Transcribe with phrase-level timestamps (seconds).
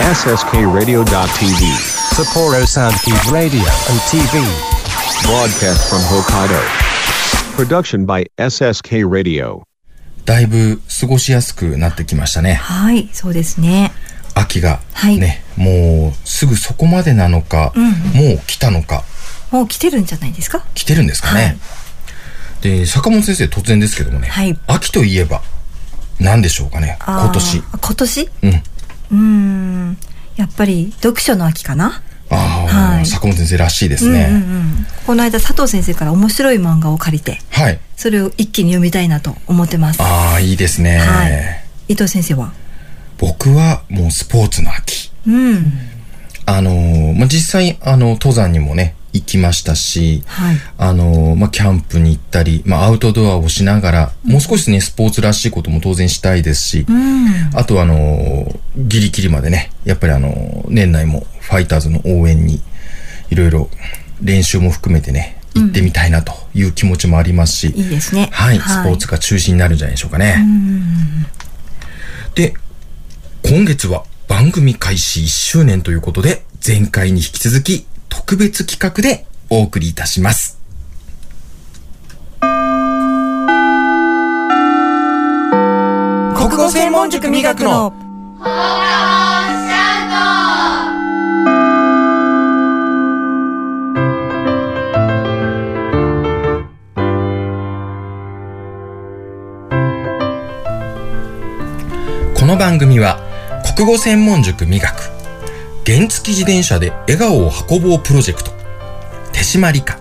[0.00, 1.04] SSKRadio.tv.
[2.16, 4.40] Sapporo Soundkeep Radio and TV.
[5.26, 6.58] Broadcast from Hokkaido.
[7.54, 9.64] Production by SSK Radio.
[10.24, 12.54] だいぶ過ごしやすくなってきましたね。
[12.54, 13.92] はい、そうですね。
[14.34, 17.74] 秋がはいね、もうすぐそこまでなのか、
[18.14, 19.04] もう来たのか、
[19.50, 20.64] もう来てるんじゃないですか？
[20.74, 21.58] 来てるんですかね。
[22.62, 25.42] で、坂本先生突然ですけどもね、はい秋といえば
[26.18, 27.58] 何でしょうかね、今年。
[27.58, 28.30] 今年？
[28.42, 28.62] うん。
[29.10, 29.98] うーん。
[30.36, 32.02] やっぱり読書の秋かな？
[32.30, 34.28] ああ、はい坂本先生らしいですね。
[34.30, 34.86] うんうんうん。
[35.06, 37.80] この間佐藤先生から面白い漫画を借りて、はい。
[37.96, 40.00] それを一気に読みたいなと思ってます。
[40.00, 40.98] ああ、いいですね。
[40.98, 41.64] はい。
[41.88, 42.52] 伊藤先生は？
[43.18, 45.10] 僕はもうスポーツの秋。
[45.26, 45.72] うん。
[46.46, 50.56] あのーまあ、実際、あの、登山にもね、行きましたし、はい。
[50.78, 57.50] あのーまあ、キャンプに行ったり、まあ、アウトドアをしながら、もう少しね、スポーツらしいことも当然したいですし、うん。
[57.54, 62.62] あとあのーギリギリまでね、やっぱりあのー年内もファイターズの応援に、
[63.30, 63.70] いろいろ
[64.20, 68.28] 練習も含めてね、行ってみたいなという気持ちもありますし、いいですね。
[68.32, 70.44] はい、スポーツが中心になるんじゃないでしょうかね。
[72.34, 72.54] で、
[73.42, 80.60] 今月は番組開始1周年ということで、前回に引き続き特別企画でお送りいたします。
[86.36, 87.92] 国語専門塾磨くの
[102.34, 103.20] この番組は
[103.76, 105.19] 国語専門塾磨く
[105.90, 108.52] 原付自転車で笑顔を運ぼうプロジェクト。
[109.32, 109.98] 手締まりか。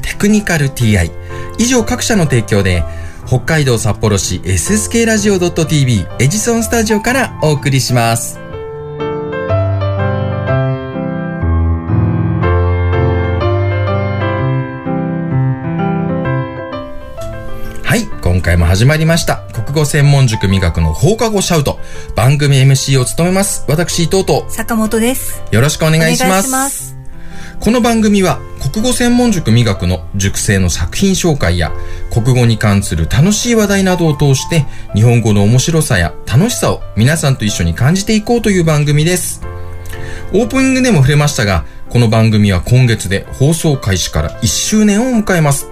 [0.00, 1.10] テクニカル TI
[1.58, 2.84] 以上各社の提供で
[3.26, 8.41] 北海道札幌市 SSK ラジオ .tv エジソンスタジオからお送りします。
[18.52, 19.36] 回も始まりました。
[19.54, 21.78] 国語専門塾磨くの放課後シャウト。
[22.14, 23.64] 番組 MC を務めます。
[23.66, 25.42] 私、伊藤と、坂本です。
[25.50, 26.48] よろしくお願いしお願います。
[26.48, 26.96] します。
[27.60, 28.40] この番組は
[28.72, 31.72] 国語専門塾磨くの塾生の作品紹介や
[32.12, 39.40] 国語に関する楽しい話題などを通して日本語の面白さや楽しさを皆さんと一緒に感じていこうという番組です。
[40.34, 45.71] オープニングでも触れましたが、この番組は今月で放送開始から1周年を迎えます。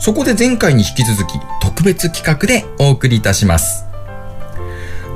[0.00, 3.84] そこで前回に引き続き特別企画でお送りいたします。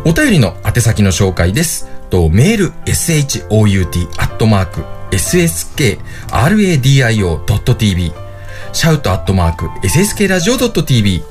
[0.04, 1.88] お便りの宛先の紹介です。
[2.12, 3.43] とメール shout
[4.19, 5.93] アットマーク sskradio.tv
[8.72, 11.22] シャウトアットマーク sskradio.tv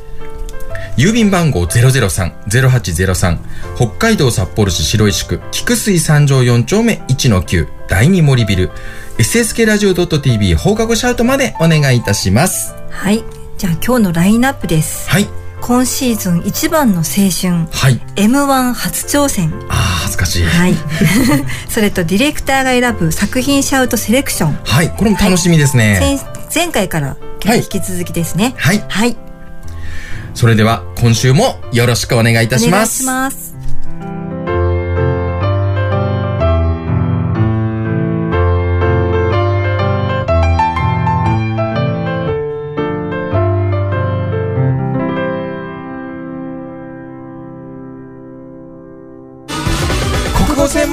[0.98, 3.38] 郵便番号003-0803
[3.76, 8.72] 北海道札幌市白石区菊水三条4丁目1-9第2森ビル
[9.20, 12.74] sskradio.tv 放課後シャウトまでお願いいたします。
[12.90, 13.41] はい。
[13.62, 15.08] じゃあ今日のラインナップです。
[15.08, 15.30] はい。
[15.62, 18.02] 今シーズン一番の青春、はい。
[18.16, 19.54] M1 初挑戦。
[19.70, 20.44] あー、恥ずかしい。
[20.46, 20.74] はい。
[21.70, 24.60] それとディレクターが選ぶ作品シャウトセレクション。
[24.66, 24.90] はい。
[24.90, 26.00] これも楽しみですね。
[26.02, 28.56] 前前回からはい引き続きですね。
[28.58, 28.84] はい。
[28.88, 29.16] はい。
[30.34, 32.98] それでは今週もよろしくお願いいたしお願います。
[33.04, 33.51] します。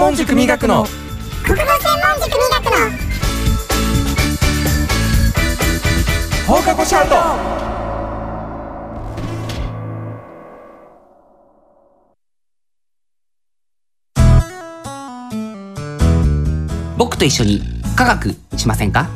[0.08, 0.86] 門塾磨くの。
[1.44, 1.68] 国語専
[2.00, 2.78] 門塾磨くの。
[6.46, 7.14] 放課後シャウト。
[16.96, 17.60] 僕と一緒に
[17.94, 19.10] 科学しませんか？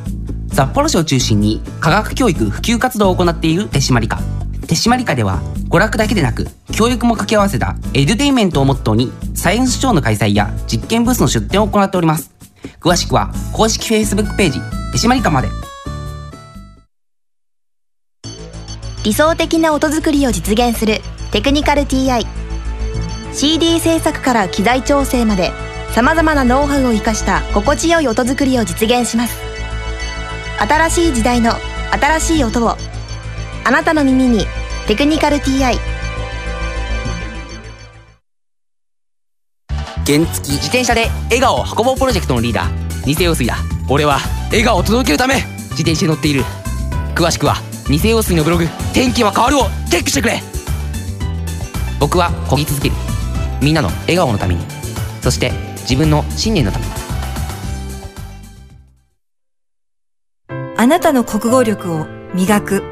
[0.53, 4.20] 札幌市を中心に科学教育普及活動を行っている手締まり課
[4.66, 12.32] 手締まり課では娯楽だけでなく教育も掛け合わせたエデュテインメントをモットーにサイエンスショーの開催や実験ブースの出展を行っております。
[12.80, 14.60] 詳しくは公式 Facebook ページ
[14.92, 15.48] 手締まり課まで。
[19.04, 21.00] 理想的な音作りを実現する
[21.32, 22.24] テクニカル TI
[23.32, 25.50] CD 制作から機材調整まで
[25.92, 29.41] さまざまなノウハウを生かした心地よい音作りを実現します。
[30.58, 31.53] 新しい時代の
[31.91, 32.76] 新しい音を
[33.64, 34.44] あなたの耳に
[34.88, 35.78] 「テクニカル TI」
[40.04, 43.06] 原付自転車で笑顔を運ぼうプロジェクトのリーダー。
[43.06, 43.56] 偽陽水だ。
[43.88, 45.36] 俺は笑顔を届けるため。
[45.70, 46.44] 自転車に乗っている。
[47.14, 47.54] 詳しくは
[47.88, 50.42] 偽陽水のブログ「天気は変わる」をチェックしてくれ。
[52.00, 52.94] 僕は漕ぎ続ける。
[53.60, 54.66] みんなの笑顔のために。
[55.22, 56.84] そして自分の信念のため。
[56.84, 56.92] に
[60.76, 62.91] あなたの国語力を磨く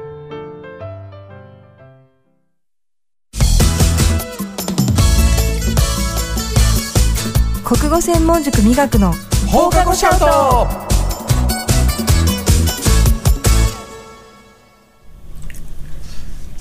[7.91, 9.11] 語専門塾磨くの
[9.47, 10.65] 放課後シャウト。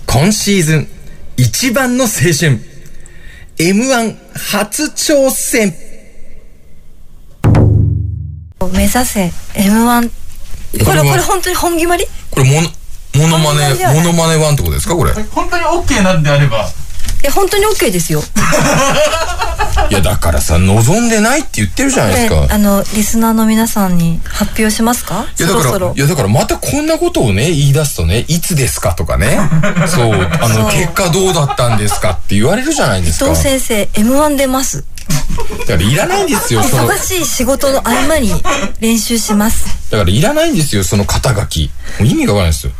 [0.08, 0.88] 今シーズン
[1.36, 2.58] 一番の青春。
[3.58, 5.72] M1 初挑戦。
[8.72, 9.32] 目指せ。
[9.54, 10.10] M1
[10.84, 12.06] これこれ本当に本決まり？
[12.32, 12.68] これモノ
[13.14, 15.12] モノマネモノマネではないモノマネワンってことですかこれ？
[15.12, 16.66] 本当に OK なんであれば。
[16.66, 16.79] い
[17.22, 18.22] や本当に OK ですよ。
[19.90, 22.46] いやだからさ望んでないって言ってるじゃないですか。
[22.46, 25.26] であのリスナーの皆さんに発表しますか？
[25.38, 29.38] いやだからいやだからまたこんなことをね言い出すとねいつですかとかね。
[29.88, 34.84] そうあの結果どうだったんですかって言われるじゃないです伊か藤先生 M1 出ます。
[35.66, 36.86] だからいらないんですよその。
[36.86, 38.32] だ忙しい仕事の合間に
[38.80, 39.64] 練習します。
[39.90, 41.70] からいらないんですよその肩書き。
[42.00, 42.72] 意味がわからないですよ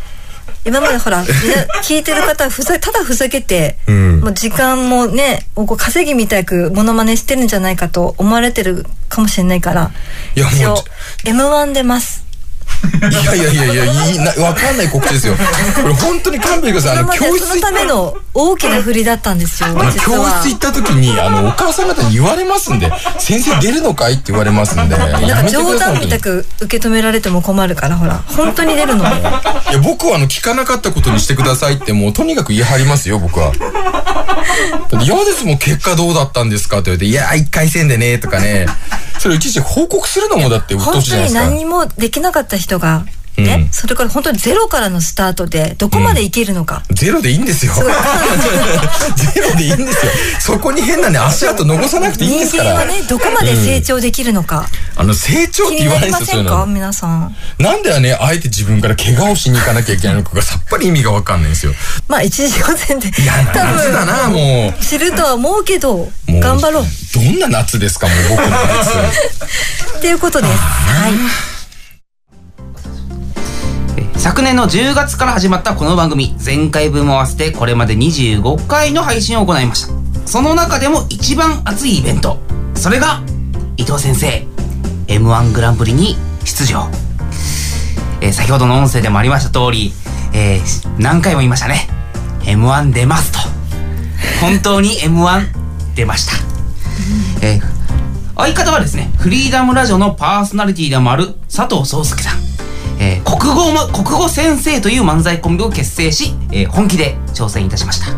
[0.65, 1.25] 今までほら
[1.83, 4.21] 聞いてる方はふざただふざけて、ん。
[4.21, 9.91] もう時間もねこう稼ぎみたくモノマネしてるんじゃないかと思われてるかもしれないから
[10.35, 10.85] いや一応
[11.25, 12.30] M1 出ます
[13.01, 15.35] いやいやいやいやいいなわかんない告知ですよ。
[15.83, 16.99] これ本当に勘弁ください。
[16.99, 20.41] あの教室そのための大きな振りだったんですよあの実教は。
[20.43, 28.23] 室行った時にあのお母さん方に言われますんで 先生出るのかいって言われますんでやなんか冗談みたく受け止められても困るからほら。
[28.27, 29.05] 本当に出るの。
[29.05, 29.23] でい
[29.75, 33.53] や僕はあの聞かなかったことにしてくださいってもうとにかく言い張りますよ僕は。
[33.53, 38.67] だって嫌ですもん結果どうだったんですかって言われていやー一回戦でねとかね。
[39.19, 41.45] それいちいち報告するのもだって鬱陶本しいじゃ当ないですか。
[41.45, 43.05] に何にもできなかった人が
[43.41, 47.73] ね、うんそれから本当にゼロからのスタートでどこまでいけるのか、ゼロでいいんですよ。
[49.17, 50.13] ゼロでいいんですよ。
[50.41, 52.71] そこに変なね足跡残さなくていいんですから。
[52.71, 56.67] 人間はねどこまで成長できるのか、あの成長って言わないんなりませかですよ。
[56.67, 61.73] 皆さんなんではねあえて自分から怪我をしに行かなきゃいけないのかがさっぱり意味がわかんないんですよ。
[62.09, 64.85] まあ一時予選でいや多夏だな分もう。
[64.85, 66.85] 知るとは思うけど頑張ろう
[67.15, 69.97] どんな夏ですかもう僕の夏。
[69.99, 71.50] っていうことですはいえ
[74.21, 80.29] 昨年の10月から始まったこの番組前回分も合わせてこれまで25回の配信を行いました。
[80.29, 82.37] その中でも一番熱いイベント
[82.75, 83.23] それが
[83.79, 84.47] 伊藤先生
[85.09, 86.91] m 1グランプリに出場、
[88.21, 89.91] えー先ほどの音声でもありました通り、
[90.35, 91.89] えー何回も言いましたね。
[92.47, 93.39] m 1出ますと。
[94.43, 97.61] 本当に m 1出ました、えー
[98.37, 102.40] 相方はですねフリーダムラジオのパーソナリティでもある佐藤壮介さん。
[103.01, 108.09] えー国語ま、国語先生という漫才コンビを結成し、えー本気で挑戦いたしました。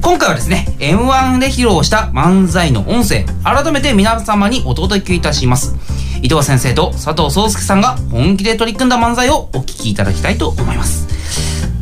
[0.00, 5.74] 今回はですね、M1 で披露した漫才の音声、改めて皆様にお届けいたします。
[6.22, 11.06] 伊藤先生と佐藤壮介さんが本気で取り組んだ漫才をお聞きいただきたいと思います。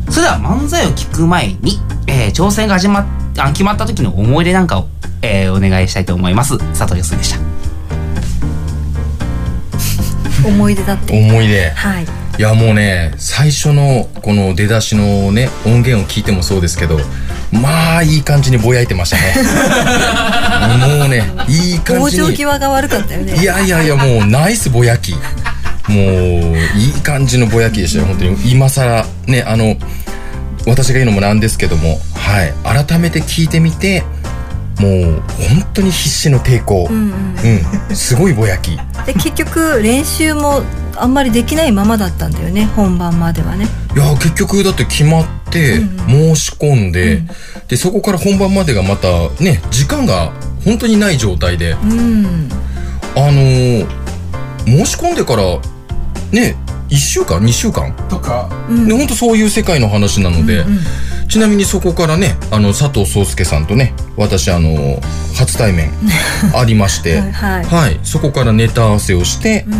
[0.09, 3.05] それでは漫才を聞く前に、えー挑戦が始まっ
[3.37, 4.87] あ決まった時の思い出なんかを、
[5.21, 6.57] えーお願いしたいと思います。
[6.77, 7.39] 佐藤康でした。
[10.47, 11.69] 思い出だって思い出。
[11.69, 12.05] はい
[12.39, 16.97] いやもうね最初のこの出だしのね音源を聞いてもそうですけど
[17.51, 19.35] まあいい感じにぼやいてましたね。
[20.99, 22.27] もうねいい感往じに。
[22.27, 23.35] 生際が悪かったよね。
[23.35, 25.11] いやいやいやもうナイスぼやき。
[25.11, 25.17] も
[25.89, 28.37] ういい感じのぼやきでしたよ本当に。
[28.49, 29.75] 今更ねあの
[30.65, 32.53] 私が言うのもなんですけどもはい。
[32.63, 34.03] 改めて聞いてみて
[34.79, 36.87] もう本当に必死の抵抗。
[36.89, 37.35] うんうん。
[37.89, 37.95] うん。
[37.95, 38.77] すごいぼやき。
[39.05, 40.61] で結局練習も
[40.95, 43.67] あんまりできないままだったんだよね本番まではね。
[43.95, 47.23] いや結局だって決まって申し込んで、
[47.67, 49.07] でそこから本番までがまた
[49.43, 50.31] ね時間が
[50.63, 52.49] 本当にない状態で、うん。
[53.15, 53.87] あのー
[54.65, 55.43] 申し込んでから
[56.31, 56.55] ね
[56.89, 57.93] 1週間2週間。
[58.09, 58.49] とか。
[58.69, 58.87] うん。
[58.87, 60.79] で本当そういう世界の話なので、うん
[61.29, 64.99] ちなみにそこからねあの佐藤壮介さんとね私あの
[65.35, 65.91] 初対面
[66.55, 67.99] ありましてはいはい。
[68.03, 69.79] そこからネタ合わせをしてうんうん。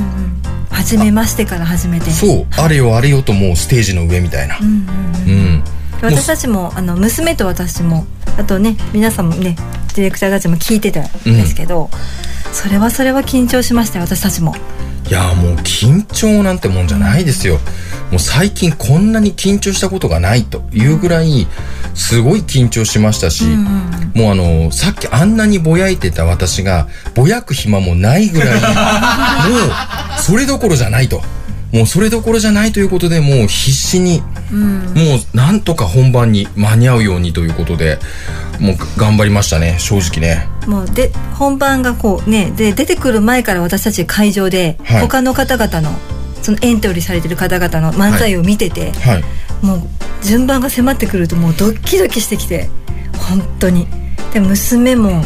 [0.70, 2.12] 初めましてから始めて。
[2.12, 2.46] そう。
[2.56, 4.58] あれよあれよともうステージの上みたいな。
[4.62, 4.84] うんうんう
[5.28, 5.56] うん。
[5.56, 5.64] ん
[6.02, 8.06] 私たちもあの娘と私も
[8.38, 9.58] あとね皆さんもね
[9.96, 11.90] ディレクターたちも聞いてたんですけど、
[12.54, 14.56] それはそれは緊張しましたよ私たちも
[15.10, 17.60] いやもう緊張なんてもんじゃないですよ。
[18.12, 21.48] もう最近こんなに緊張したことがないというぐらい
[21.96, 23.44] すごい緊張しましたし、
[24.14, 28.62] もうあのさっきあんなにぼやいてた私がぼやく暇もないぐらい
[29.50, 29.58] も
[30.20, 31.24] うそれどころじゃないと
[31.72, 34.26] もうそれどころじゃないということでもう必死に、も
[35.34, 38.00] うなんとか本番に間に合うようにということで
[38.60, 40.48] もう頑張りましたね正直ね。
[40.68, 45.02] もうで本番がこうねで出てくる前から私たち会場で、はい。
[45.02, 45.92] 他の方々の
[46.42, 49.66] そのエントリーされてる方々の漫才を見てて、はい。
[49.66, 49.82] もう
[50.24, 52.70] 順番が迫ってくるともうドキドキしてきて
[53.30, 53.88] 本当に。
[54.34, 55.24] で娘も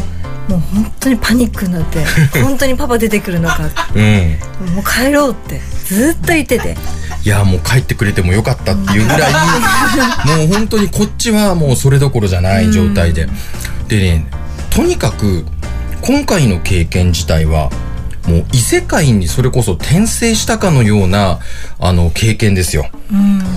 [0.48, 2.04] もう本当にパニックになって
[2.40, 3.70] 本当にパパ出てくるのか。
[3.94, 4.74] うん。
[4.74, 6.76] もう帰ろうってずっと言ってて。
[7.24, 9.32] いやもう帰ってくれてもよかったっていうぐらい
[10.28, 13.28] もう本当にこっちはもうそれどころじゃない状態で、
[13.88, 14.26] でね
[14.68, 15.46] とにかく
[16.02, 17.70] 今回の経験自体は
[18.28, 21.38] もう異世界にそれこそ転生したかのような
[21.78, 22.90] あの経験ですよ、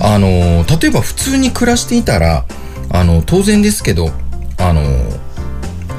[0.00, 2.46] あの例えば普通に暮らしていたら
[2.88, 4.10] あの当然ですけど
[4.56, 4.82] あの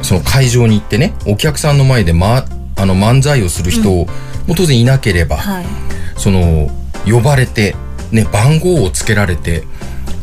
[0.01, 2.45] その会場に行ってねお客さんの前で、ま、
[2.75, 4.07] あの漫才をする人も
[4.55, 5.88] 当然いなければ、はい
[6.19, 6.69] その
[7.05, 7.75] 呼ばれて、
[8.11, 9.63] ね、番号をつけられて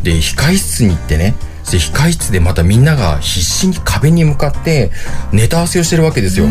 [0.02, 1.34] で控室に行ってね
[1.72, 4.92] で控室でまたみんなが必死に壁に向かって
[5.32, 6.46] ネタ合わせをしてるわけですよ。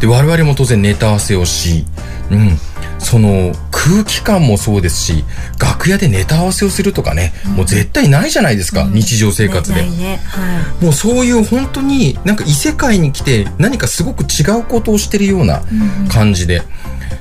[0.00, 1.84] で我々も当然ネタ合わせをし、
[2.30, 2.56] うん、
[2.98, 5.24] その空気感もそうですし
[5.58, 9.82] 楽屋でネタ合わせをするとかね、もう絶対ないじゃないですか、日常生活で。
[9.82, 15.62] ねないもうそういう本当になんか異世界に来て何かすごく違うことをしてるような
[16.08, 16.62] 感じで。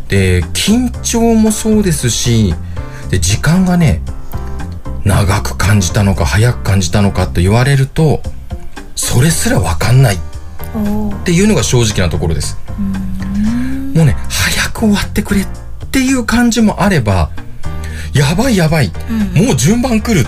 [0.08, 2.54] で、緊張もそうですし、
[3.10, 4.02] で、時間がね、
[5.04, 8.22] 長く感じたのか早く感じたのかと言われると、
[8.96, 10.20] それすらわかんないっ
[11.24, 12.58] ていうのが正直なところです。
[13.94, 15.48] もうね、早く終わってくれっ
[15.92, 17.30] ていう感じもあれば、
[18.14, 18.92] やばいやばい、
[19.34, 20.28] もう順番来る。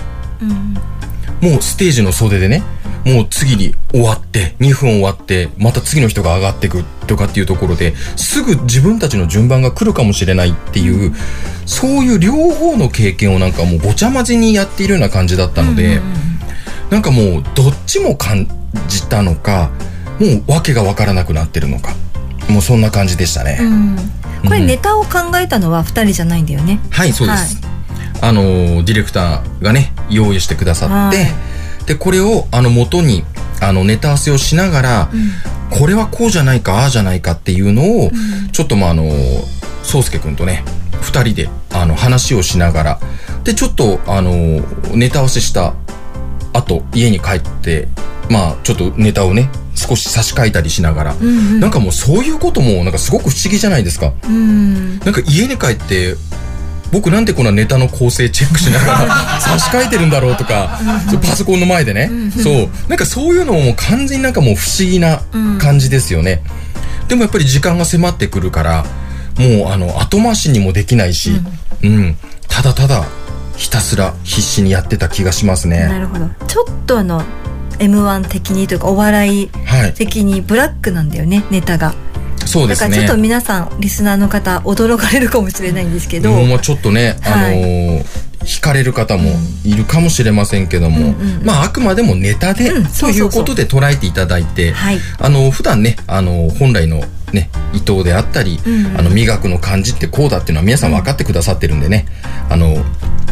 [1.40, 2.62] もうステージの袖でね、
[3.04, 11.12] もう次に終わって、2分終わって、また次の人が上がってくとかっていうところで、すぐ自分たちの順番が来るかもしれないっていう、
[11.66, 16.00] そういう両方の経験をなんかもうごちゃ混ぜにやっているような感じだったので、
[16.90, 18.46] なんかもうどっちも感
[18.88, 19.70] じたのか、
[20.20, 21.94] もう訳がわからなくなってるのか。
[22.48, 23.58] もうそんな感じでしたね。
[23.60, 23.96] うん
[24.42, 27.60] これネタを考えたのは2人じゃないんだよねはい、そうです。
[28.20, 31.51] あのー、ディレクターがね、用意してくださって、はい
[31.86, 33.24] で、これを、あの、元に、
[33.60, 35.10] あの、ネタ合わせをしながら、
[35.70, 38.10] これはこうじゃないか、ああじゃないかっていうのを、
[38.52, 39.44] ちょっとまあ、あのー、
[39.82, 40.64] 宗介くんとね、
[41.00, 43.00] 二人で、あの、話をしながら、
[43.44, 45.74] で、ちょっと、あのー、ネタ合わせした
[46.52, 47.88] 後、家に帰って、
[48.30, 54.12] まあ、ちょっとネタをね、少し差し替えたりしながら、なんかもうそういうことも、なんかすごく不思議じゃないですか。
[54.24, 54.98] うん。
[55.00, 56.16] なんか家に帰って、
[56.92, 60.78] 僕なんでこんなネタの構成チェックしながら 差し替えてるんだろうとか、
[61.22, 62.10] パソコンの前でね。
[62.42, 62.68] そう。
[62.88, 65.20] なんかそういうのも完全になんかもう不思議な
[65.58, 66.42] 感じですよね。
[67.08, 68.84] でもやっぱり時間が迫ってくるから、
[69.38, 71.40] もうあの後回しにもできないし、
[71.82, 72.16] うん。
[72.48, 73.04] ただただ
[73.56, 75.86] ひたすら必死にやってた気がしますね。
[75.88, 77.22] なるほどちょっとあの
[77.78, 79.92] m 1的にというかお笑いはい。
[79.94, 81.94] 的にブラックなんだよねネタが
[82.52, 82.90] そうですね。
[82.90, 88.04] だからちょっと皆さんリスナーの方驚かれるかもしれないんですけど、もうちょっとね、あのはいー
[88.42, 89.30] 惹かれる方も
[89.64, 94.98] いるかもしれませんけども、まああくまでもネタで、うんということで捉えていただいて、はい。
[95.18, 97.02] あの普段ね、あの本来の
[97.32, 98.96] ね、伊藤であったり、うん。
[98.96, 102.06] あの磨くの漢字ってこうだっていうのは皆さん分かってくださってるんでね、
[102.48, 102.84] あの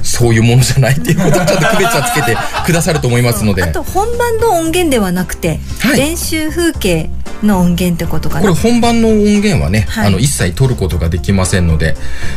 [0.02, 5.98] そういうものじゃないっていうことをちょっと区別はつけて くださると思いますので、あと本番の音源ではなくて、はい。
[5.98, 7.10] 練習風景
[7.42, 8.42] の音源ってことかな。
[8.42, 10.06] これ本番の音源はね、はい。
[10.06, 11.96] あの一切取ることができませんので、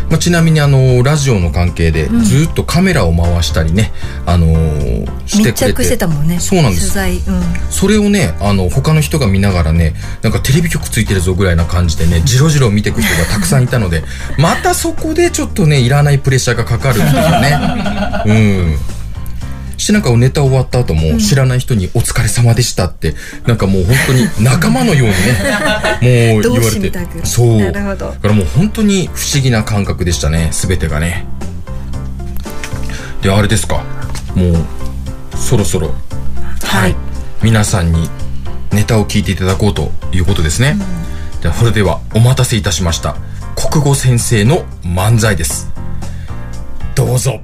[0.09, 3.91] まあ、ちなみにあのラジオの関係でずっとカメラを回したりね、
[4.25, 5.83] あのーしてくれて。
[5.83, 6.39] してたもんね。
[6.39, 6.93] そうなんです。
[6.93, 7.33] 取材。
[7.33, 7.43] うん。
[7.69, 14.03] それをねあの他の人が見ながらねなんかテレビ局ついてるぞぐらいな感じでねじろじろ見てく人がたくさんいたので
[14.37, 17.59] またそこでちょっとねいらないプレッシャーがかかるっていうね。
[18.25, 18.33] う
[18.73, 18.77] ん。
[19.77, 25.13] してなんかネタ終わった後も知らない人に「お疲れ様でした」ってなんかもう本当に仲間のように
[26.07, 26.91] ねもう言われて。
[27.25, 27.71] そう。
[27.71, 31.25] だからもう本当に不思議な感覚でしたね全てがね。
[33.21, 33.83] であれですか。
[34.35, 34.65] もう
[35.37, 35.93] そろそろ
[36.63, 36.95] はい。
[37.41, 38.09] 皆さんに
[38.71, 40.87] ネタを聞いていただこうということですね、では
[41.51, 43.15] それではお待たせいたしました
[43.55, 45.71] 国語先生の漫才です。
[46.95, 47.41] どうぞ。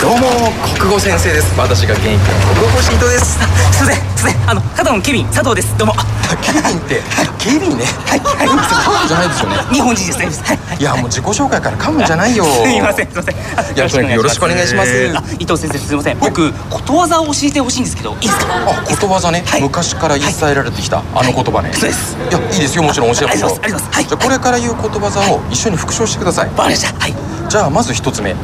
[0.00, 1.58] どうも国国語先生です。
[1.58, 2.20] 私が現役の
[2.54, 3.38] 国語シートです。
[3.38, 4.50] すいませんすいません。
[4.50, 5.78] あの加藤のケビン佐藤です。
[5.78, 5.94] どうも
[6.36, 7.02] ケビンって。
[7.38, 7.84] ケビンね。
[8.06, 9.42] はいはいすいませんカムじゃないです。
[9.44, 10.78] よね日本人ですねはいはい。
[10.78, 12.44] いやもう自己紹介から噛むんじゃないよ。
[12.44, 13.34] すいませんすいません。
[13.34, 15.12] あいやとにかくよろしくお願いします。
[15.16, 16.18] あ伊藤先生すいません。
[16.18, 18.54] 僕ことわざを教えてほしいんですけどいいですか？
[18.54, 19.62] あことわざね、はい。
[19.62, 22.16] 昔から言い伝えられてきたあの言葉ね、そうです。
[22.16, 23.90] いやいいですよもちろん教えますよあります。
[23.90, 26.48] じゃあこれから言うことわざを一緒に復唱してください。
[26.48, 26.98] わかりました。
[26.98, 27.14] はい。
[27.48, 28.34] じゃあまず一つ目、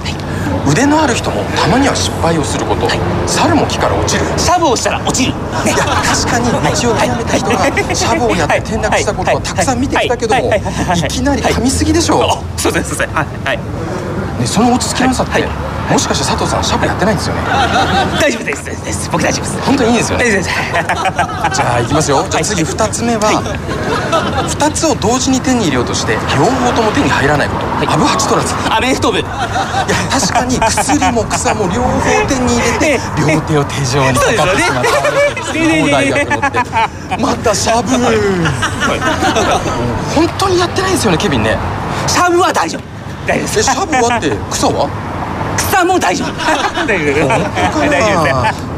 [0.71, 2.87] 腕のある人もたまには失敗をすること、
[3.27, 4.25] 猿も木から落ちる。
[4.39, 5.33] シャブをしたら落ちる。
[5.33, 12.21] ねいや確かに道を極めた人がシャブをやって転落したことはたくさん見てきたけどもはいきなり噛みすぎでしょう
[12.53, 13.59] ですそうですはいはい
[14.41, 15.43] ねその落ち着きなさって
[15.91, 17.43] もしかして佐藤さんシャブやってないんですよね？
[18.21, 19.11] 大丈夫ですですです。
[19.11, 19.61] 僕大丈夫です。
[19.63, 20.19] 本当にいいんですよ。
[20.19, 22.25] ねじゃあいきますよ。
[22.31, 23.43] じゃあ次二つ目は
[24.49, 27.67] 二つを同時に手に入れようとして両方とも手に入らないこと。
[27.91, 29.19] アブハチ取らずアメフト部。
[29.19, 29.29] いや
[30.11, 34.85] 確かに薬も草も両方手に入れて両手を手上にかかってしまっ
[36.47, 37.19] た。
[37.19, 37.91] またシャブ。
[40.15, 41.59] 本当にやってないんですよねケビンね。
[42.07, 42.83] シャブは大丈夫。
[43.27, 43.59] 大丈夫です。
[43.59, 44.89] えシャブはって草は？
[45.69, 46.33] 草も大丈夫。
[46.87, 47.15] 大丈夫。
[47.15, 47.29] で す
[47.91, 48.70] 大丈夫です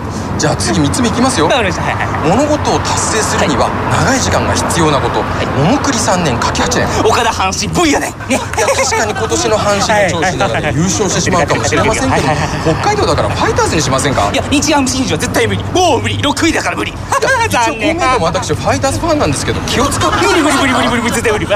[0.42, 1.46] じゃあ次3つ目いきますよ。
[1.46, 2.26] はいはいはい。
[2.26, 5.22] 物事を達成するには長い時間が必要なこと。
[5.22, 7.06] 桃栗3年柿8年。
[7.06, 12.26] 岡田阪神 V やねねいや確かに今年の阪神の調子ならね優勝してしまうかもしれませんけど
[12.74, 14.34] 北海道だからファイターズにしませんか？
[14.34, 15.62] いや日ハム新庄は絶対無理。
[15.70, 16.18] もう無理。
[16.18, 16.90] 6位だから無理。
[18.18, 21.54] 私ファイターズファンなんですけど気を使って無理無理無理無理無理無理絶対無理無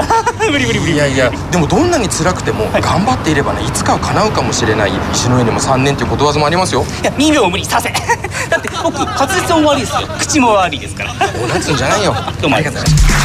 [0.57, 10.07] 理無理無理いやいやでもどんなに辛くても頑張っていればねいつかは叶うかもしれない石の上にも3年っていうことわざもありますよいや2秒無理させだって僕滑舌も悪いですよ。
[10.19, 11.13] 口も悪いですから。
[11.13, 12.13] おやつんじゃないよ。
[12.41, 13.17] どうもありがとうございます。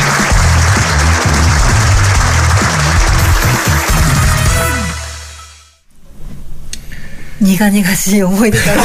[7.43, 8.83] 苦々しい思い出だね。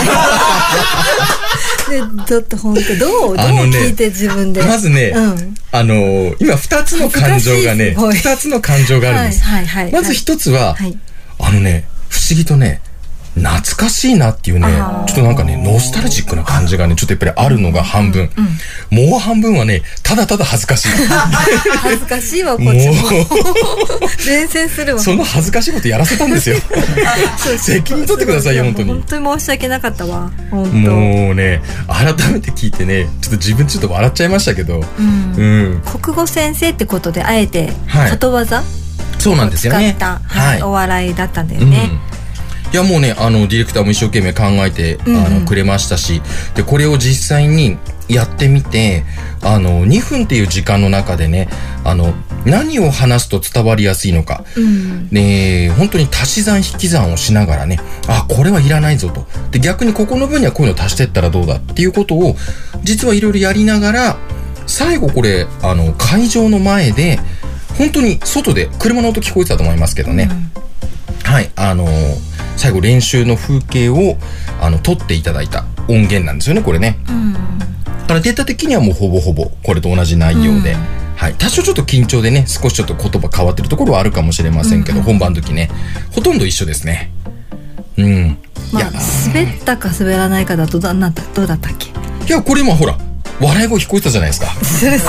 [1.89, 4.61] でちょっと本当どうどうあのね聞いて自分で。
[4.63, 5.55] まずね、うん。
[5.71, 9.93] あのー今2つの感情がね恥ずかしいすごい2つの感情があるんです、はいはいはい。
[9.93, 10.97] まず1つは、はい。
[11.39, 12.81] あのね不思議とね
[13.37, 14.67] 懐かしいなっていうね
[15.07, 18.29] ちょっとなんかねノスタルジックな感じがねちょっとやっぱりあるのが半分、
[18.89, 20.89] もう半分はねただただ恥ずかしい。
[21.77, 22.71] 恥ずかしいわこっも。
[22.71, 22.75] う。
[22.75, 22.95] ちも
[24.25, 25.01] 伝染するわ。
[25.01, 26.57] その恥ずかしいことやらせたんですよ。
[27.57, 28.89] 責任取ってくださいよや本当に。
[28.89, 30.31] 本当に申し訳なかったわ。
[30.51, 34.83] もうね改めて聞いてねちょっと自分ちょっと笑っちゃいましたけど。
[34.99, 35.33] うん。
[35.35, 35.81] うん。
[36.01, 38.11] 国語先生ってことであえてはい。
[38.11, 38.63] ことわざ
[39.19, 39.95] そうなんですよね。
[39.97, 40.61] 使った、はい。
[40.61, 41.71] お笑いだったんだようん。
[41.71, 41.89] ね、
[42.73, 45.25] いやもうねあのディレクターも一生懸命考えて、うんうん。
[45.25, 46.21] あのくれましたし
[46.55, 47.77] でこれを実際に
[48.09, 49.03] やってみて
[49.41, 51.49] あの2分っていう時間の中でね
[51.83, 52.13] あの
[52.45, 55.09] 何を話すと伝わりやすいのか、うん。
[55.09, 59.25] ね本当に足し算引き算をしながらねあこれはいらないぞと。
[59.51, 62.35] で逆にここの分にはこういうの足してったらどうだっていうことを
[62.83, 64.17] 実はいろいろやりながら
[64.65, 67.19] 最後これあの会場の前で
[67.77, 70.29] 本当に外で車の音聞こえてたと思いますけどね、
[71.23, 71.87] はいあの
[72.57, 74.17] 最後練習の風景を
[74.59, 76.99] あの撮っていただいた音源なんですよねこれね。
[77.07, 77.33] うん。
[77.33, 77.39] だ
[78.07, 80.79] からデータ的にはもうほぼほぼこれと同じ内容で、うん。
[81.15, 85.69] はい、多少ちょっと緊張でね少しちょっと言葉変わってるところはあるかもしれませんけど、本番の時ね。
[86.11, 87.11] ほとんど一緒ですね。
[87.97, 88.37] うん。
[88.71, 88.91] まあいや。
[89.27, 91.89] 滑ったか滑らないかだとどなんだどうだったっけ？
[92.27, 92.97] いやこれ今ほら
[93.39, 94.47] 笑い声聞こえてたじゃないですか。
[94.63, 95.05] それそ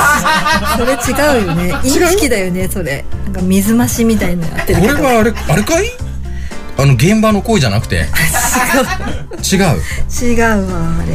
[0.85, 1.73] れ違うよね。
[1.85, 3.05] インチキだよねそれ。
[3.25, 4.95] なんか水増しみたいなのやってるけど。
[4.97, 5.87] これはあれあれかい？
[6.79, 8.07] あの現場の声じゃなくて？
[9.53, 9.59] 違う。
[10.23, 11.15] 違うわあれ。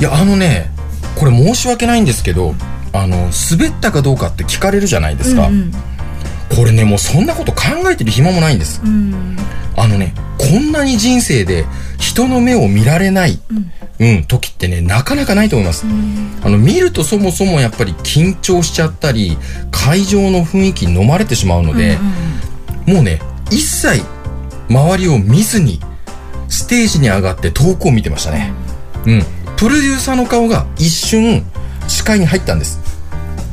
[0.00, 0.70] いやあのね
[1.14, 2.54] これ申し訳ないんですけど
[2.92, 5.72] あの滑ったかどうかって聞かれるじゃないですか、うん
[6.54, 8.80] これねもうそんなこと考えてる暇もないんです。
[8.84, 9.36] うん。
[9.76, 11.64] あのねこんなに人生で
[11.98, 13.40] 人の目を見られない、
[13.98, 14.24] うん。
[14.24, 15.84] 時ってねなかなかないと思います、
[16.44, 19.36] あの見るとそもそもやっぱり緊張しちゃったり
[19.72, 21.98] 会場の雰囲気に飲まれてしまうので、
[22.86, 23.18] もうね
[23.50, 24.04] 一切
[24.68, 25.80] 周りを見ずに
[26.48, 28.52] ステージに上がって遠くを見てましたね。
[29.06, 29.22] うん。
[29.56, 31.44] プロデューサーの顔が一瞬
[31.88, 32.80] 視界に入ったんです。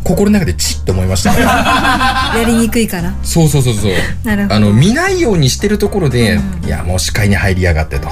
[0.04, 1.42] 心の中でチッと思いましたね。
[2.42, 3.14] やりにくいから。
[3.24, 3.92] そうそうそうそう。
[4.24, 4.56] なるほど。
[4.56, 8.10] あの見ないようにしてるところで、いやもう視界に入りやがってと、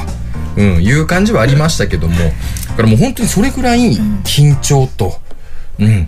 [0.55, 2.15] うん、いう感じはありましたけども。
[2.15, 5.19] だからもう本当にそれぐらい緊張と、
[5.79, 6.07] うん、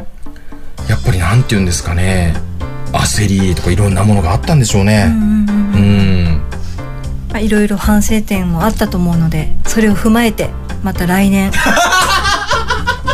[0.87, 2.35] やっぱりなんて言うんですかね。
[2.93, 5.05] 焦りとかいろんなものがあったんでしょうね。
[5.07, 5.41] うん
[5.75, 6.20] まあ
[7.39, 10.49] いろいろ反省点もあったと思うのでそれを踏まえて
[10.83, 11.51] また来年。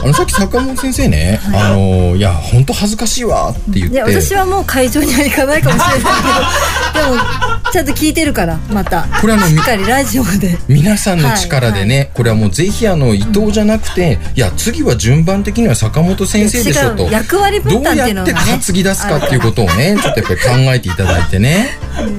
[0.08, 3.93] あのさっき坂本先生ね、あのいや本当恥ずかしいわって言って。
[3.93, 9.06] いや私はもう会場には行かないかもしれないけどでもちゃんと聞いてるからまた。
[9.20, 10.58] これあのしっかりラジオで。
[10.70, 14.39] 皆さんの力でね、これはもうぜひあの伊藤じゃなくて、い。
[14.39, 17.04] や次は順番的には坂本先生でしょと。
[17.12, 21.67] 役割どう分担っていうやってのがね担ぎ出すかっていうことをねちょっとやっぱり考えていただいてね。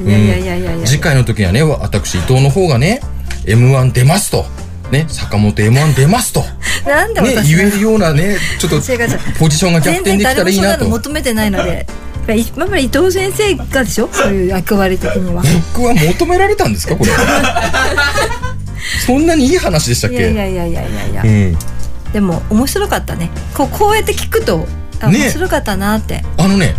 [0.05, 0.87] いやいやいやいやいや。
[0.87, 3.01] 次回の時はね私伊藤の方がね
[3.47, 4.45] m 1出ますと。
[4.91, 6.43] ね坂本 m 1出ますと
[6.87, 8.77] なんでね私言えるようなねちょっと
[9.39, 11.87] ポジションが逆転できた全然誰もそんなのらいいなと求めてないのでやっ
[12.27, 14.09] ぱり伊藤先生がでしょ？
[14.13, 15.43] そういう役割的には。
[15.75, 17.11] 僕は求められたんですかこれ。
[19.07, 20.23] そんなにいい話でしたっいけ？
[20.25, 21.59] やいやいやいやいやいや、うん。
[22.13, 23.31] でも面白かったね。
[23.55, 24.67] こうこうやって聞くと
[25.01, 25.19] あね。
[25.21, 26.75] 面白かったなって、あのね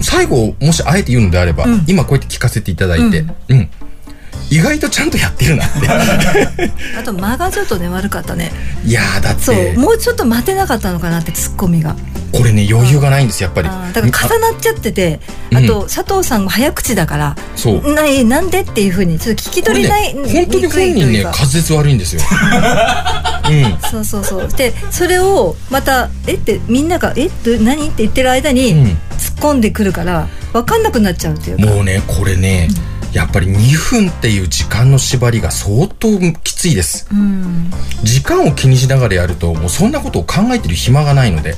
[0.00, 1.84] 最後もしあえて言うのであれば、うん。
[1.88, 3.68] 今こうやって聞かせていただいて、うん
[4.50, 5.88] 意外とちゃんとやってるなって。
[6.98, 8.50] あと間がちょっとね悪かったね。
[8.84, 11.96] いやーだっそうてもうちょっと待てなかったのかなってツッコミが。
[12.30, 13.68] これね余裕がないんですやっぱり。
[13.68, 15.20] だから重なっちゃってて
[15.54, 17.94] ああと佐藤さんも早口だからそう。
[17.94, 22.22] なえなんでっていうふうにちょっと聞き取りない、ね本当に本人ね滑舌悪いんですよ。
[23.48, 23.78] うん。
[23.90, 24.48] そうそうそう。
[24.56, 28.98] でそれをまた「えっ?」てみんなが「えっ?」て何って言ってる間にうん。
[29.18, 31.66] 突っ込んでくるから分かんなくなっちゃうっていうか。
[31.66, 32.68] もうねこれね、
[33.12, 37.08] やっぱり2分っていう時間の縛りが相当きついです。
[37.10, 37.70] うん
[38.02, 41.56] 時間を気にしながらやるともうそんなことを考えてる暇がないので。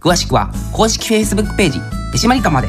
[0.00, 1.80] 詳しくは公式 Facebook ページ
[2.12, 2.68] 手締まり課まで。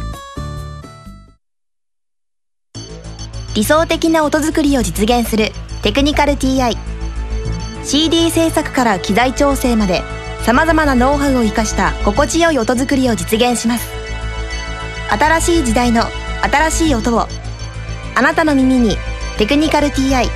[3.53, 5.51] 理想的な音作りを実現する
[5.83, 6.77] テクニカル TI
[7.83, 10.01] CD 制作から機材調整まで
[10.43, 13.87] さまざまなノウハウを生かした心地よい音作りを実現します。
[15.11, 16.03] 新しい時代の
[16.41, 17.27] 新しい音を
[18.15, 18.95] あなたの耳に
[19.37, 20.29] 「テクニカル TI」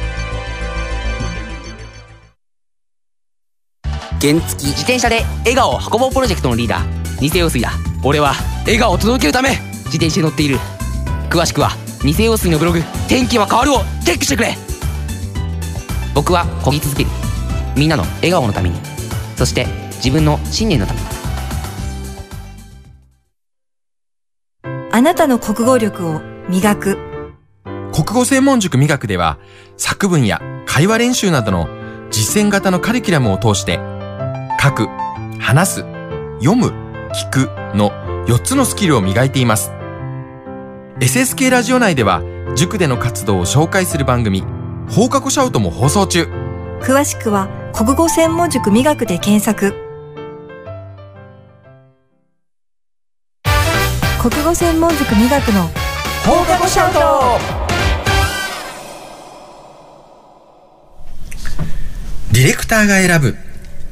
[4.26, 4.66] 原付。
[4.66, 7.22] 自転車で笑顔を運ぼうプロジェクトのリーダー。
[7.22, 7.72] 偽陽水だ。
[8.04, 9.50] 俺は笑顔を届けるため
[9.86, 10.58] 自転車に乗っている。
[11.30, 11.72] 詳しくは
[12.04, 14.58] 偽陽水のブログ「天気は変わる」をチェックしてくれ。
[16.16, 17.10] 僕は漕ぎ続ける。
[17.76, 18.80] みんなの笑顔のために。
[19.36, 21.00] そして自分の信念のため。
[21.00, 21.06] に
[24.92, 26.98] あなたの国語力を磨く。
[27.94, 29.38] 国語専門塾美学では
[29.78, 31.68] 作文や会話練習などの
[32.12, 33.80] 実践型のカリキュラムを通して
[34.65, 34.88] 書く、
[35.39, 35.75] 話す、
[36.39, 36.73] 読む、
[37.13, 37.91] 聞くの
[38.25, 39.71] 4つのスキルを磨いています。
[40.99, 42.23] SSK ラジオ内では
[42.56, 44.43] 塾での活動を紹介する番組
[44.89, 46.23] 放課後シャウトも放送中。
[46.82, 49.75] 詳しくは国語専門塾美学で検索
[54.19, 55.62] 国語専門塾美学の
[56.25, 56.99] 放課後シャウト
[62.32, 63.36] ディレクターが選ぶ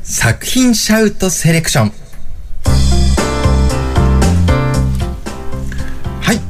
[0.04, 1.92] 作品シャウトセレクション。
[6.20, 6.42] はい。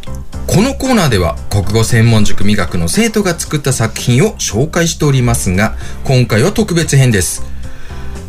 [0.47, 7.43] このコーナーでは国語専門塾美学の生徒が作った作品を紹介しておりますが今回は特別編です。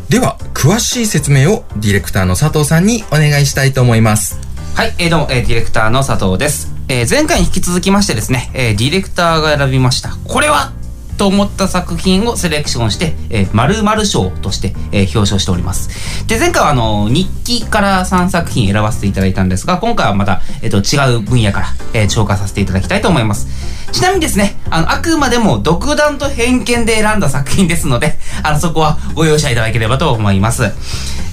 [0.09, 4.39] では詳しい説明をディレクターの佐藤さんにお願いしたいと思います。
[4.75, 6.71] はい、えー、どうも、えー、ディレクターの佐藤です。
[6.87, 10.15] えー、前回に引き続きましてですね、えー、ディレクターが選びました。
[10.27, 10.71] これは
[11.17, 16.27] と思った作品をセレクションして、えー、〇〇賞として、えー表彰しております。
[16.27, 23.47] で、前回はあの、日記から3作品選ばせていただいたんですが、今回はまた、えっ、と、違う分野から、えー紹介させていただきたいと思います。
[23.91, 30.63] ちなみにですね、あの、あくまでも独断と偏見で選んだ作品ですので、あの、そこはご容赦いただければと思います。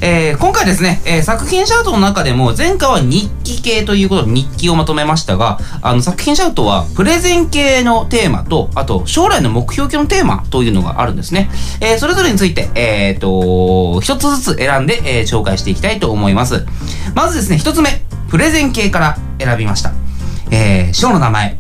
[0.05, 11.51] えー今回ですね、えー作品シャウトの中でも前回は日記系ということで日記をまとめましたが、あの作品シャウトはプレゼン系のテーマと、あと将来の目標系のテーマというのがあるんですね。
[11.81, 16.67] えーそれぞれについて、えっ、と、一つずつ選んで、え紹介していきたいと思います。
[17.15, 19.93] まずですね、一つ目、プレゼン系から選びました。
[20.51, 21.59] えー、賞の名前、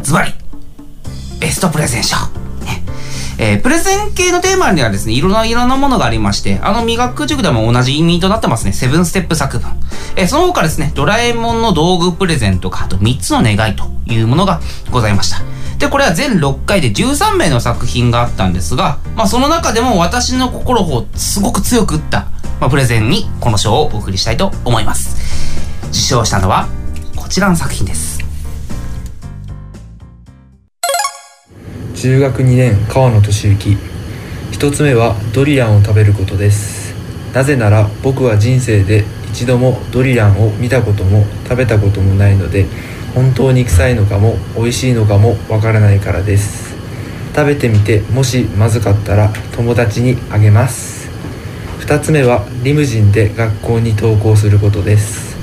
[0.00, 0.32] ズバリ、
[1.40, 2.33] ベストプレゼン賞。
[3.38, 8.72] えープレゼン系のテーマにはですね、いろんな、いろんなものがありまして、あの、磨く塾でも同じ意味となってますね。
[8.72, 9.70] セブンステップ作文。
[10.16, 15.42] えーその他ですね、ドラえもんの道具プレゼンとか、あと3つの願いというものがございました。
[15.78, 22.28] で、これは全6回で13名の作品があったんですが、まあ、その中でも私の心をすごく強く打った、
[22.60, 25.16] まあ、プレゼンにこの賞をお送りしたいと思います。
[25.88, 26.68] 受賞したのは、
[27.16, 28.13] こちらの作品です。
[32.04, 33.78] 中学2年川野俊之。
[34.52, 36.94] 一つ目はドリアンを食べることです。
[37.32, 42.66] なぜなら僕は人生で一度もドリアンを見たことも食べたこともないので
[43.14, 46.76] 本当に臭いのかも美味しいのかもわからないからです。
[47.34, 51.08] 食べてみてもしまずかったら友達にあげます。
[51.78, 55.38] 二つ目はリムジンで学校に登校することです。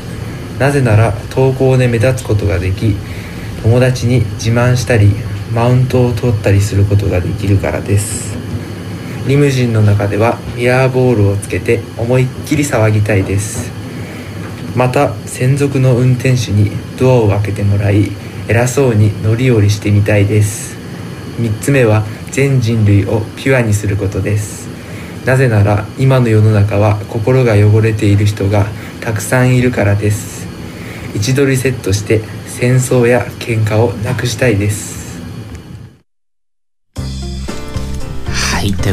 [0.59, 2.95] なぜなら登校で目立つことができ
[3.63, 5.11] 友達に自慢したり
[5.53, 8.37] マウントを取ったりすることができるからです。
[9.27, 13.71] リムジンの中ではミラーボールをつけて思いっきり騒ぎたいです。
[14.75, 18.11] また専属の運転手にドアを開けてもらい
[18.47, 20.77] 偉そうに乗り降りしてみたいです。
[21.37, 24.69] 3つ目は全人類をピュアにすることです。
[25.25, 28.65] なぜなら今の世の中は心が汚れている人が
[29.01, 30.47] たくさんいるからです。
[31.13, 35.00] 一度リセットして戦争や喧嘩をなくしたいです。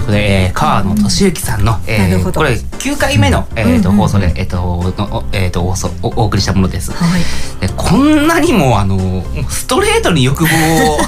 [0.08, 6.92] ことで、えー、川野俊之さんの、えー、これ9回目の、えーと放送で、えーとのえー、とおお送りしたものです。
[6.92, 7.22] はい。
[7.60, 8.98] でこんなにもあの
[9.48, 10.98] ストレートに欲望を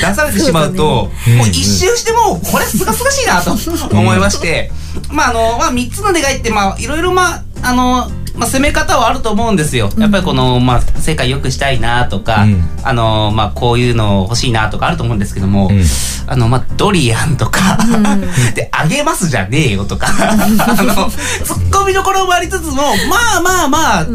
[0.00, 1.36] 出されてしまうとね。
[1.36, 3.52] もう一周してもうこれすがすがしいなと
[3.90, 4.70] 思いまして、
[5.10, 9.90] まああのまあ3つの願いってまあいろいろまああのまあ、攻め方はあると思うんですよ。
[9.98, 12.62] やっぱりこの、まあ、世界良くしたいなとか、うん。
[12.82, 15.82] あの、まあ、こういうの欲しいなとかあると思うんですけども、うん。
[16.26, 17.78] あの、まあ、ドリアンとか、
[18.54, 22.76] で、あげますじゃねえよとか、 あの、ツッコミどころもありつつも、
[23.08, 24.06] まあまあまあ、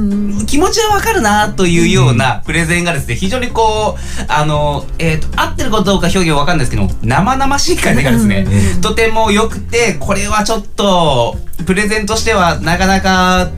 [0.45, 8.47] 気持ちはわかるなというようなプレゼンがですね、非常にこう、あの、えっ、と、合ってるかどうか表現わかんないですけども、生々しい感じがですね、
[8.82, 13.49] とても良くて、これはちょっと、プレゼンとしてはなかなか、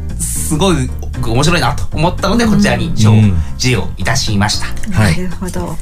[0.50, 0.90] すごい
[1.24, 3.22] 面白いなと思ったので、こちらに賞を
[3.60, 4.66] 授与いたしました。
[4.92, 5.22] はい。
[5.22, 5.78] なるほど。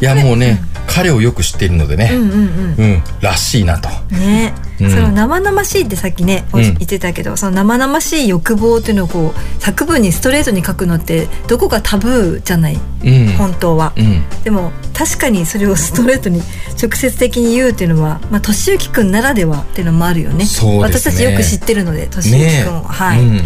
[0.00, 2.74] いやもうね、彼をよく知っているのでね、うんうんうん。
[2.78, 3.90] うん、らしいなと。
[4.10, 4.90] ね、うん。
[4.90, 6.62] その生々しいってさっきね、うん。
[6.62, 13.26] 言ってたけどその生々しい欲望っていうのをこう作文にストレートに書くのってどこかタブーじゃないうん。
[13.36, 14.24] 本当は、うん。
[14.44, 16.40] でも確かにそれをストレートに
[16.80, 20.44] 直接的に言うっていうのはまあ俊之くんならではっていうのもあるよね。
[20.44, 20.78] ね。
[20.80, 23.40] 私たちよく知ってるので俊之ねくんを、はい、うん、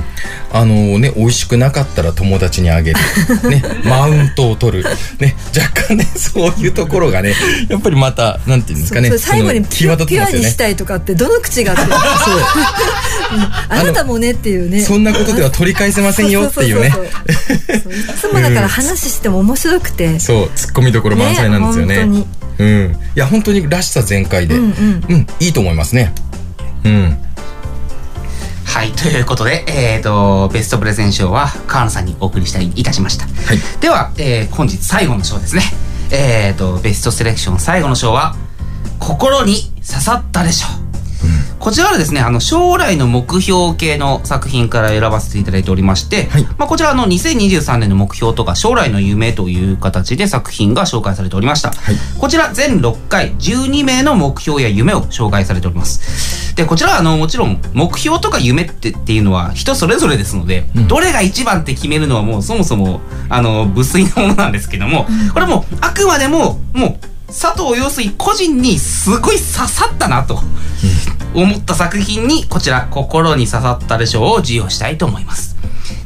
[0.53, 3.01] あのね美味しくなかったら友達にあげる。
[3.49, 3.63] ね。
[3.85, 4.85] マウントを取る。
[5.19, 5.37] ね。
[5.57, 7.35] 若干ねそういうところがね
[7.69, 10.51] やっぱりまたなんていうんですかね最後にピュピュアに立ってますよね。
[10.51, 13.43] したいとかってどの口があってるうん。
[13.81, 14.81] あなたもねっていうね。
[14.81, 17.13] そんなことでは取り返せませんよっていうねそうそう。
[17.13, 17.93] そうそう。
[17.93, 20.51] いつもだから話しても面白くて、そう。
[20.55, 22.07] ツッコミどころ満載なんですよね。
[22.07, 22.25] ね
[22.59, 22.93] うん。
[22.93, 24.73] いや本当にらしさ全開で、うん
[25.09, 25.27] うん。
[25.41, 26.15] いいと思いますね。
[26.85, 27.19] うん。
[28.65, 33.25] はい、ということで、えっ、と、ベストプレゼン賞は川野さんにお送りしたいいたしました。
[33.27, 33.59] はい。
[33.81, 35.63] では、えー本日最後の賞ですね。
[36.11, 38.37] えっ、と、ベストセレクション最後の賞は、
[39.01, 40.88] 心に刺さったでしょう。
[41.59, 51.71] こちらはですね、あの、将来の目標系の作品から選ばせていただいておりまして、はいまあ、こちらあの、2023年の目標とか、将来の夢という形で作品が紹介されておりました。
[51.71, 56.55] はいこちら全6回12名の目標や夢を紹介されております。
[56.57, 70.41] で、こちらはあのもちろん目標とか夢ってっていうのは人それぞれですので、うんどれが一番って決めるのはもうそもそもあの無粋なものなんですけども、これもうあくまでももう佐藤陽水個人にすごい刺さったなと
[71.35, 75.57] 思った作品にこちら心に刺さったでしょうを授与したいと思います。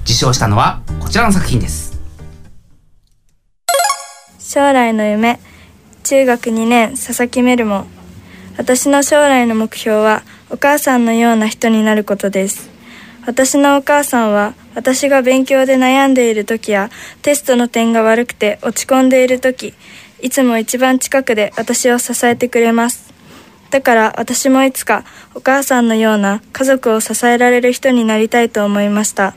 [0.04, 1.92] 受賞したのはこちらの作品です。
[4.52, 5.40] 将来の夢
[6.02, 7.86] 中学2年佐々木メルモ
[8.58, 12.68] 私の将来の目標はお母さんのような人になることです
[13.24, 16.90] 私のお母さんは私が勉強で悩んでいる時や
[17.22, 19.72] テストの点が悪くて落ち込んでいる時
[20.22, 23.12] いつも一番近くで私を支えてくれます。
[23.70, 25.04] だから私もいつか
[25.34, 29.34] お母さんのような家族を支えられる人になりたいと思いました。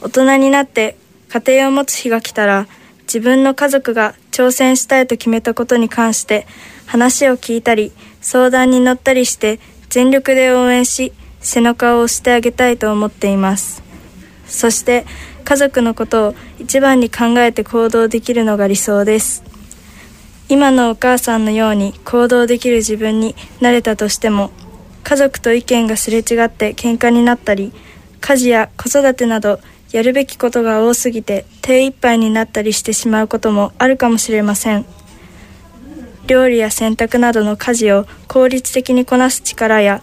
[0.00, 0.96] 大人になって
[1.28, 2.68] 家庭を持つ日が来たら
[3.02, 6.46] 自分の家族が挑戦したいと決めたことに関して
[6.86, 13.82] 話を聞いたり相談に乗ったりして全力で応援し背中を押してあげたいと思っています。
[14.46, 15.04] そして
[15.44, 19.42] 家族のことを一番に考えて行動できるのが理想です。
[20.50, 24.50] 今のお母さんのように行動できる自分になれたとしても
[25.04, 27.72] 家族と意見がすれ違って喧嘩になったり
[28.20, 29.60] 家事や子育てなど
[29.92, 34.84] やるべきことが多すぎて手一杯になったりしてしまうこともあるかもしれません。
[36.26, 40.02] 料理や洗濯などの家事を効率的にこなす力や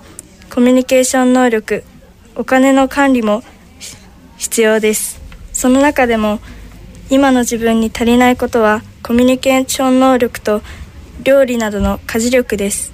[0.54, 1.84] コミュニケーション能力
[2.36, 3.44] お金の管理も
[4.38, 5.22] 必要です。
[5.52, 6.40] その中でも
[7.10, 10.62] 今の自分に足りないことはコミュニケーション能力と
[11.24, 12.91] 料理などの家事力です。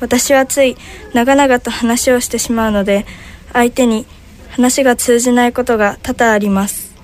[0.00, 0.76] 私はつい
[1.14, 3.06] 長々と話をしてしまうので
[3.52, 4.06] 相手に
[4.50, 6.94] 話が通じないことが多々あります。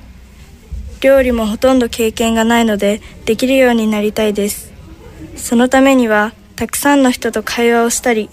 [1.00, 4.72] 料理もほとんど経験がないのでできるようになりたいです。
[5.36, 8.28] そのためにはたくさんの人と会話をしたり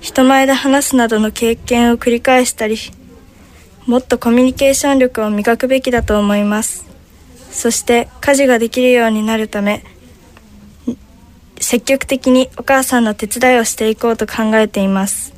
[0.00, 2.76] 人前で話すなどの経験を繰り返したり
[3.86, 6.89] もっとコミュニケーション力を磨くべきだと思います。
[7.50, 9.84] そして家事ができるようになるため
[11.60, 15.34] 積極的にお母さんの手伝いをしていこうと考えています。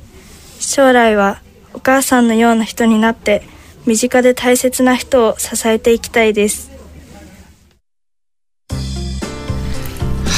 [0.59, 1.41] 将来は
[1.73, 3.43] お母さんのような人になって
[3.85, 6.72] 身近で大切な人を支えていきたいです。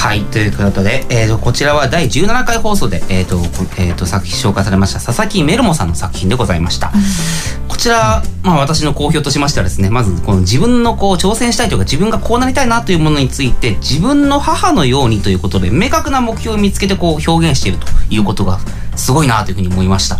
[0.05, 3.37] はい、ということで、えーと、こちらは第17回放送で、えーと
[3.81, 6.91] えーと、作品紹介されました佐々木メルモさんの作品でございました。
[6.93, 18.59] うん、こちら、まあ、私の好評としましてはですねまずこの自分のこう挑戦したいというか自分がこうなりたいなというものについて自分の母のようにということで明確な目標を見つけてこう表現しているということが
[18.95, 20.17] すごいなというふうに思いました。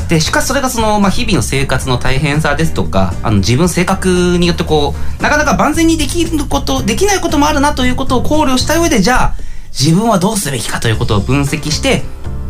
[0.00, 9.34] うん、でしかしそれがその、まあ、日々の生活の大変さですとかあの自分性格によってこうなかなか万全にできることできないこともあるなということを考慮した上でじゃあ
[9.70, 12.02] 自分はどうすべきかということを分析して、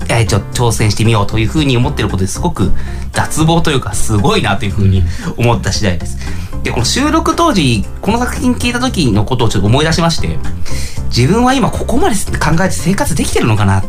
[0.09, 2.70] えー、ちょ挑戦してみようというふうに思ってることですごく
[3.12, 5.02] 脱帽というかすごいなというふうに
[5.37, 6.18] 思った次第です。
[6.62, 10.38] で、この収録当時、この作品聞いた時のことをちょっと思い出しまして、
[11.09, 13.83] 自分は今ここまで考えて生活できてるのかな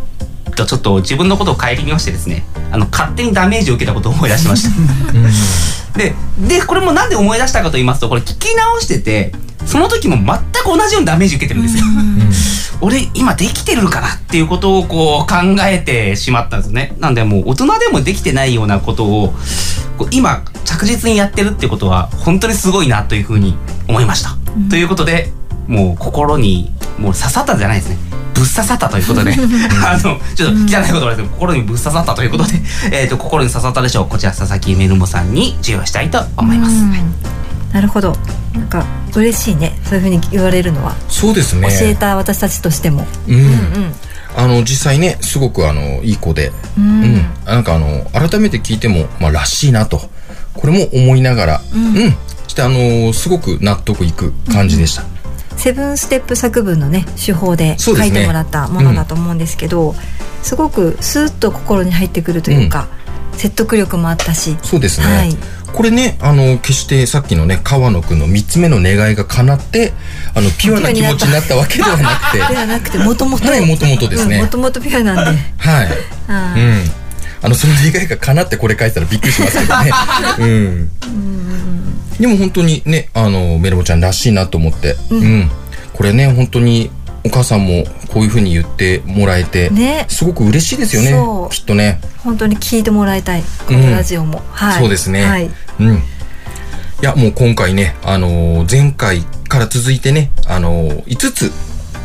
[0.59, 4.69] とちょっと自分のことを顧みましてですね、あの、勝手にダメージを受けたことを思い出しました。
[5.97, 9.33] で、で、これもなんで思い出したかと言いますと、これ聞き直してて、
[9.65, 11.83] その時も全く同じようなダメージ受けてるんですよ。
[12.81, 16.95] 俺今できてるかなっていうことをこう考えてしまったんですね。
[16.99, 19.35] なんでもう大人でもできてないようなことを
[20.11, 23.57] 今着実にやってるってことは本当にすごいなというふうに
[23.89, 24.37] 思いました。
[24.55, 25.33] うん、ということで
[25.67, 27.97] もう心にもう刺さったんじゃないですね。
[28.39, 29.33] ぶっ刺さったということで
[29.85, 34.07] あのちょっと汚い言葉ですけど心にぶっ刺さったということで、えーと、心に刺さったでしょう。
[34.07, 36.75] こちら佐々木メルモさんに授与したいと思います。
[37.73, 38.15] なるほど。
[38.53, 39.77] なんか嬉しいね。
[39.83, 40.95] そういうふうに言われるのは。
[41.07, 41.67] そうですね。
[41.79, 43.05] 教えた私たちとしても。
[43.27, 43.93] うん、うんうん。
[44.35, 50.01] あの実際ねすごくあのいい子で、うん、うん、なんかあの改めて聞いてもまあらしいなと。
[50.53, 52.15] これも思いながら、うん、うん、
[52.47, 55.03] してあのすごく納得いく感じでした。
[55.03, 55.07] うん、
[55.57, 60.05] セブンステップ作文のね手法で書いてもらったものだと思うんですけど、すね
[60.39, 62.87] うん、すごくスーッと心に入ってくるというか、
[63.33, 64.57] 説得力もあったし。
[64.63, 65.35] そうですね、はい、
[65.73, 69.93] これねあの決してさっきのね川野君の3つ目の願いが叶って
[70.35, 72.37] あのピュアな気持ちになったわけではなくて。
[72.53, 74.39] ではなくてもともとはいもともとですね。
[74.41, 75.41] もともとピュアなんで。
[75.57, 75.87] はい。
[76.27, 77.08] うん
[77.41, 79.91] あのその願いが叶ってこれ書いたらびっくりしますけどね。
[80.39, 80.89] うん。
[82.19, 85.51] でも本当にねあのメロモちゃんらしいなと思って、うん、うん、
[85.93, 86.91] これね本当に
[87.23, 91.11] お母さんもこういうふうに言ってもらえて、ね、すごく嬉しいですよね。
[91.51, 92.01] きっとね。
[92.17, 93.43] 本当に聞いてもらいたい。
[93.67, 95.49] このラジオも、うんはい、そうですね、はい、
[95.79, 95.95] うん。
[95.95, 96.01] い
[97.01, 101.51] やもう今回ね、あのー、前回から続いてね、あのー、5つ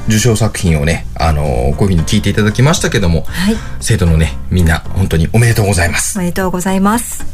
[0.09, 6.19] 受賞作品をね、あのー、こういうふうに聞いていただきましたけども、はい、生徒のねみんな本当におめでとうございます。
[6.19, 7.34] おめでとうございます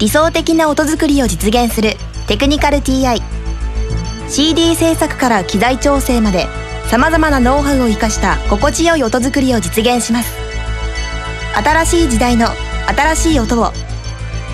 [0.00, 1.92] 理想的な音作りを実現する。
[2.26, 3.20] テクニカル TI
[4.30, 6.46] CD 制作から機材調整まで。
[6.86, 10.32] さまざまなノウハウを生かした心地よい音作りを実現します。
[11.54, 12.48] 新しい時代の
[12.88, 13.72] 新しい音を。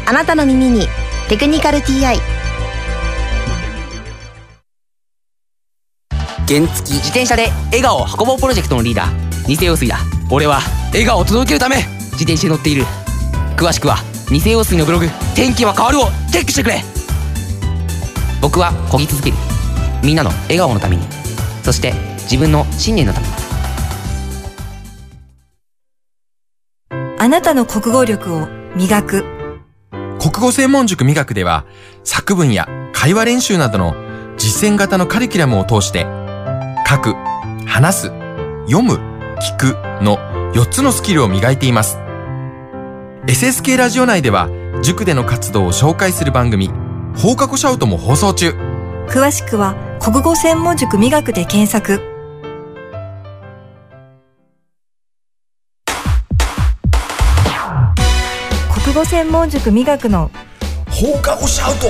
[0.04, 0.88] あなたの耳に
[1.30, 2.18] 「テクニカル TI」
[6.48, 9.46] 原付自転車で笑顔を運ぼうプロジェクトのリーダー。
[9.46, 10.00] 偽陽水だ。
[10.28, 12.84] 俺は笑顔を届けるため自転車に乗っている。
[13.56, 13.98] 詳しくは
[14.30, 16.84] 偽陽水のブログ「天気は変わる」をチェックしてくれ。
[18.40, 19.36] 僕は漕ぎ続ける。
[20.02, 21.02] みんなの笑顔のために。
[21.62, 23.32] そして自分の信念のために。
[27.18, 29.24] あなたの国語力を磨く。
[30.18, 31.64] 国語専門塾美学では
[32.04, 33.94] 作文や会話練習などの
[34.36, 36.06] 実践型のカリキュラムを通して
[36.88, 37.14] 書く、
[37.64, 38.02] 話す、
[38.68, 38.94] 読む、
[39.40, 40.18] 聞くの
[40.52, 42.05] 4つのスキルを磨いています。
[43.26, 44.48] SSK ラジオ内では
[44.84, 46.68] 塾での活動を紹介する番組
[47.16, 48.50] 放課後シャウトも放送中。
[49.08, 52.00] 詳しくは国語専門塾美学で検索。
[58.84, 60.30] 国語専門塾美学の。
[60.88, 61.88] 放課後シャウト。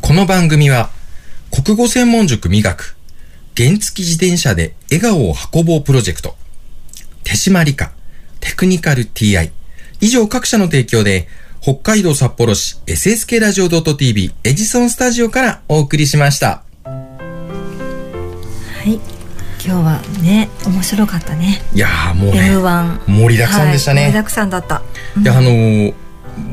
[0.00, 0.90] この番組は
[1.52, 2.96] 国語専門塾美学
[3.60, 6.34] 原付自転車で笑顔を運ぼうプロジェクト。
[7.24, 7.92] 手締まり課。
[8.40, 9.50] テクニカル TI
[10.00, 11.28] 以上各社の提供で
[11.60, 16.62] 北海道札幌市 SSK ラジオ .tv エジソンスタジオからお送りしました。
[16.86, 18.94] はい。
[18.94, 19.02] 今
[19.62, 21.60] 日はね面白かったね。
[21.74, 24.80] いやーもうね M1 盛りだくさんでしたね、はい盛りだくさんだった。
[25.20, 25.94] いやあのー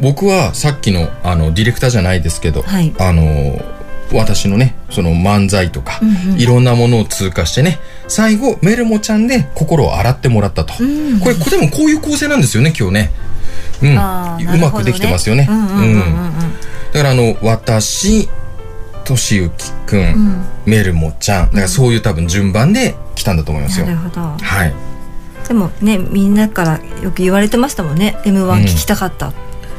[0.02, 2.94] 僕はさっきのあのディレクターじゃないですけど、はい。
[3.00, 3.77] あのー
[4.14, 6.40] 私のねその漫才とか、うんうん。
[6.40, 11.20] いろんなものを通過してね最後メルモちゃんで心を洗ってもらったと、うん。
[11.20, 13.12] これこれでもこういう構成なんですよね今日ね、
[13.84, 13.98] うん。
[13.98, 15.46] あーなうまくできてますよね。
[16.94, 18.30] だからあの私
[19.04, 20.46] としゆきくん、うん。
[20.66, 24.22] メルモちゃんだからそういう多分順番で来たんだと思いますよ、なるほど。
[24.22, 24.74] はい。
[25.48, 28.18] でもねみんなからよく言われてましたもんね。
[28.26, 29.32] M1 聞きたかった、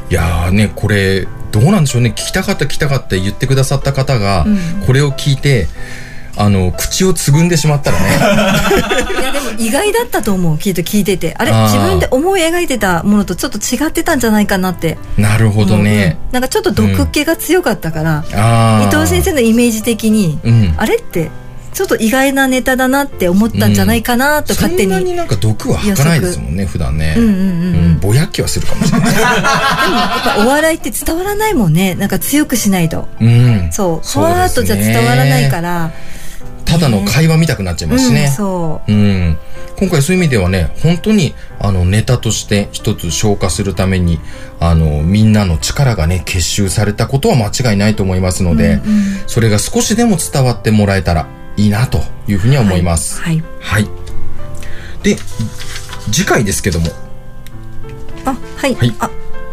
[0.09, 2.09] いやーねこれどうなんでしょうね。
[2.09, 4.85] 聞きたかった聞きたかった言ってくださった方が、うん。
[4.85, 5.67] これを聞いて
[6.35, 8.05] あの口をつぐんでしまったらね。
[9.19, 10.57] いやでも意外だったと思う。
[10.57, 11.35] きっと聞いてて。
[11.37, 14.97] あれ自分で思い描いてたものとちょっと違ってたんじゃないかなって。
[15.17, 18.87] なるほどね、うんなんかちょっと毒気が強かったから、あー。
[18.87, 20.73] 伊藤先生のイメージ的に、うん。
[20.77, 21.31] あれって
[21.79, 27.15] ちょっと意外なネタだなって思ったんじゃないかなと勝手に、そんなになんか毒は吐かないですもんね普段ね。
[27.17, 27.99] うんうんうんうん。
[28.01, 29.15] ぼやっきはするかもしれない。
[29.15, 31.95] でもやっぱお笑いって伝わらないもんね。
[31.95, 33.07] なんか強くしないと。
[33.21, 33.69] うん。
[33.71, 34.05] そう。
[34.05, 35.91] ふわーっとじゃ伝わらないから。
[36.65, 39.37] ただの会話見たくなっちゃいますしね、うん、そうん、
[39.79, 44.19] 今回そういう意味ではね本当にあのネタとして一つ消化するために
[44.59, 49.03] あのみんなの力がね結集されたことは間違いないと思いますので、うんうん。
[49.25, 51.27] それが少しでも伝わってもらえたら
[51.59, 53.21] いいなというふうには思います。
[53.21, 53.43] はい。
[53.59, 53.87] はい。
[55.03, 55.17] で
[56.09, 56.87] 次回ですけども。
[58.25, 58.95] あはい、はい。
[58.99, 59.09] あ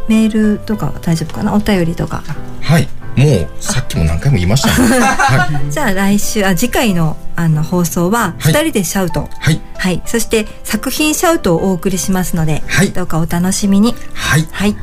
[0.09, 1.53] メールとかは大丈夫かな？
[1.53, 2.23] お便りとか。
[2.63, 2.89] はい。
[3.17, 5.01] もうさっきも何回も言いましたね。
[5.01, 5.67] はい。
[5.73, 8.53] じゃあ来週あ次回のあの放送ははい。
[8.53, 9.29] 2人でシャウト。
[9.41, 9.61] はい。
[9.77, 12.91] はい、そして作品シャウトをお送りしますので、はい。
[12.91, 13.97] どうかお楽しみに。
[14.15, 14.47] はい。
[14.53, 14.77] はい。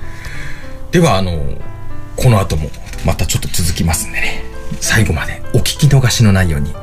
[0.91, 1.39] ではあの
[2.17, 2.69] この後も
[3.05, 4.43] またちょっと続きますんでね。
[4.81, 6.73] 最後までお聞き逃しのないように。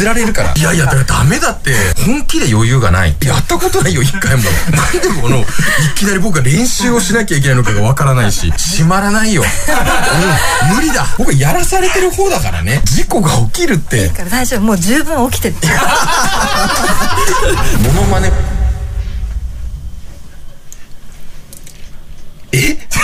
[0.00, 0.54] 削られるから。
[0.56, 1.74] いやいや、だからダメだって。
[2.06, 3.14] 本気で余裕がない。
[3.22, 4.44] やったことないよ、一回も。
[4.72, 5.44] なんでこの、い
[5.94, 9.42] きなり僕が練習をしなきゃいけないのかがわからないし、閉まらないよ。
[9.42, 11.06] うん無理だ。
[11.18, 12.80] 僕やらされてる方だからね。
[12.84, 14.08] 事故が起きるって。
[14.08, 15.54] だから大丈夫もう十分起きてる
[17.84, 18.32] モノマネ。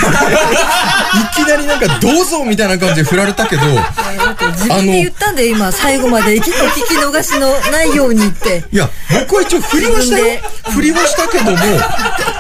[0.07, 6.35] いきなりなんか、どうぞみたいな感じで振られたけど、自分で言ったんだよ、今、最後まで。
[6.37, 6.51] お聞き
[6.97, 8.65] 逃しのないようにって。
[8.71, 8.89] いや、
[9.21, 10.41] 僕は一応振りましたよ。
[10.73, 11.59] 振りましたけども、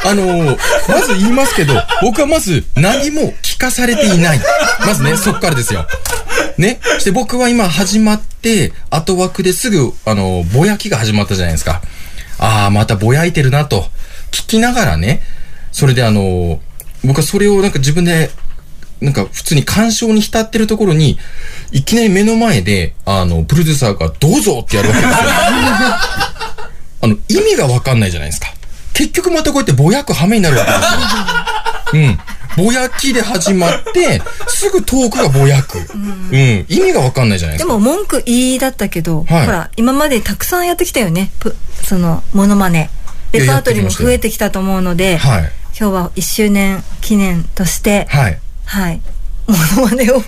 [0.04, 0.58] あの
[0.88, 4.40] まず言いますけど、僕はまず何も聞かされていない。
[4.86, 5.86] まずね、そっからですよ。
[6.58, 6.80] ね。
[6.82, 11.82] そして僕は今始まって、後枠ですぐ、あのぼやきが始まったじゃないですか。
[12.38, 13.86] ああ、またぼやいてるなと。
[14.30, 15.22] 聞きながらね、
[15.72, 16.60] それであの
[17.04, 18.30] 僕はそれをなんか自分で、
[19.00, 21.18] なんか普通に干渉に浸ってるところに、
[21.72, 25.16] いきなり目の前で、あの、プロデューサーがどうぞってやるわけですよ。
[27.02, 28.52] あの、意味がわかんないじゃないですか。
[28.94, 32.02] 結局またこうやってぼやく羽目になるわけですよ。
[32.02, 32.18] うん。
[32.56, 35.78] ぼやきで始まって、すぐトークがぼやく。
[35.78, 36.64] うん。
[36.68, 37.68] 意味がわかんないじゃないでか。
[37.68, 41.30] ですも文句言いだったけど、はいほら、今までたくさんやってきたよね。
[41.38, 42.88] ぷその、モノマネ。
[43.32, 45.52] レパートリーも増えてきたと思うので、はい。
[45.78, 48.38] 今日は1周年記念として、はい。
[48.64, 49.00] はい。
[49.46, 50.20] モノマネを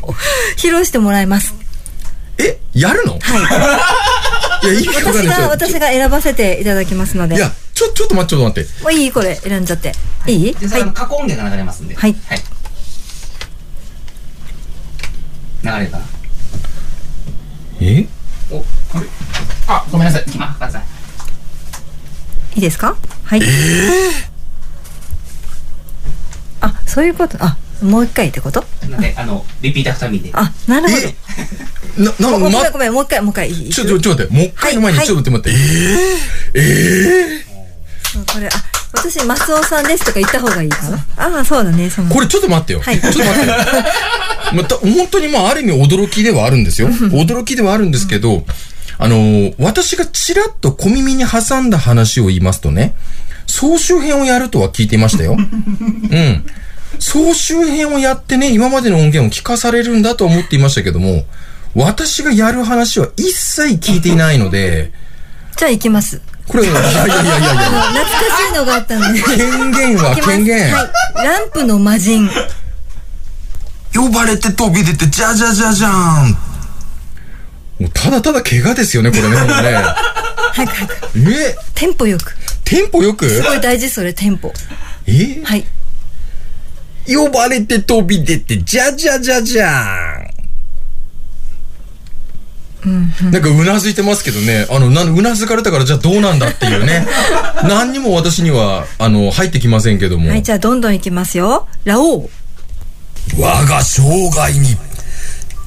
[0.56, 1.54] 披露してもらいます。
[2.36, 3.18] え、やるの？
[3.18, 3.18] は
[4.62, 4.68] い。
[4.82, 7.36] いや、私が、ですよ私が選ばせていただきますので。
[7.36, 8.82] いや、ちょ、ちょっと待って、ちょっと待って。
[8.82, 9.94] もういいこれ、選んじゃって。
[10.26, 11.94] いいで、それあの過去音源が流れますんで。
[11.94, 12.14] はい。
[12.26, 12.42] はい。
[15.64, 16.04] 流れるかな
[17.80, 18.06] え？
[18.50, 19.06] お、あれ
[19.66, 20.24] あ、ごめんなさい。
[20.26, 20.58] 行きます。
[20.58, 20.82] ください。
[22.56, 22.96] いいですか？
[23.24, 23.42] はい。
[26.60, 27.36] あ、そういうこと？
[27.40, 28.64] あ、もう一回ってこと？
[28.88, 30.30] なんで、あの、リピーター二人で。
[30.34, 30.96] あ、なるほ
[31.98, 32.04] ど。
[32.04, 33.52] な、な、ごごめんま、ごめん、もう一回、もう一回。
[33.52, 36.60] ちょ、ちょ、ちょっと待って、もう一回の前にはいちょっと待って、待って。
[36.60, 37.44] えええ
[38.12, 38.50] そうこれ、あ、
[38.94, 40.96] 私、マスオさんですとか言った方がいいかな？
[41.16, 42.10] ああ、そうだね、その。
[42.10, 42.80] これちょっと待ってよ。
[42.80, 43.54] はいちょっと待ってよ。
[44.54, 46.88] また、本当にまあ、ある意味驚きではあるんですよ。
[46.88, 48.44] 驚きではあるんですけど、
[49.00, 52.94] あのー私がちらっと小耳に挟んだ話を言いますとね、
[53.48, 55.32] 総集編をやるとは聞いていましたよ。
[55.40, 56.46] うん。
[57.00, 61.24] 総集編をやってね、今までの音源を聞かされるんだと思っていましたけども、
[61.74, 64.92] 私がやる話は一切聞いていないので、
[65.56, 66.20] じゃあ行きます。
[66.46, 67.24] これ、いやいやいやいやいや。
[67.24, 69.22] 懐かしいのがあったので。
[69.22, 70.72] 権限は権限。
[70.72, 71.26] はい。
[71.26, 72.30] ランプの魔人。
[73.94, 76.30] 呼ばれて飛び出て、じゃじゃじゃじゃん。
[77.80, 79.28] もうただただ怪我ですよね、これね。
[79.28, 79.98] もうね早く
[80.52, 80.82] 早く。
[81.16, 81.56] え？
[81.74, 82.37] テンポよく。
[82.68, 83.28] テンポよく？
[83.30, 84.52] すごい大事、それ、テンポ。
[85.06, 85.42] え？
[85.42, 85.64] はい。
[87.06, 89.70] 呼ばれて飛び出て、じゃじゃじゃじゃ
[90.04, 90.28] ん。
[93.32, 97.06] なんかうなずいてますけどね、あの、なんうなずかれたからじゃあどうなんだっていうね。
[97.64, 100.28] 何にも私には、あの、入ってきませんけども。
[100.28, 101.66] はい、じゃあどんどん行きますよ。
[101.84, 102.30] ラオウ。
[103.38, 104.76] 我が生涯に、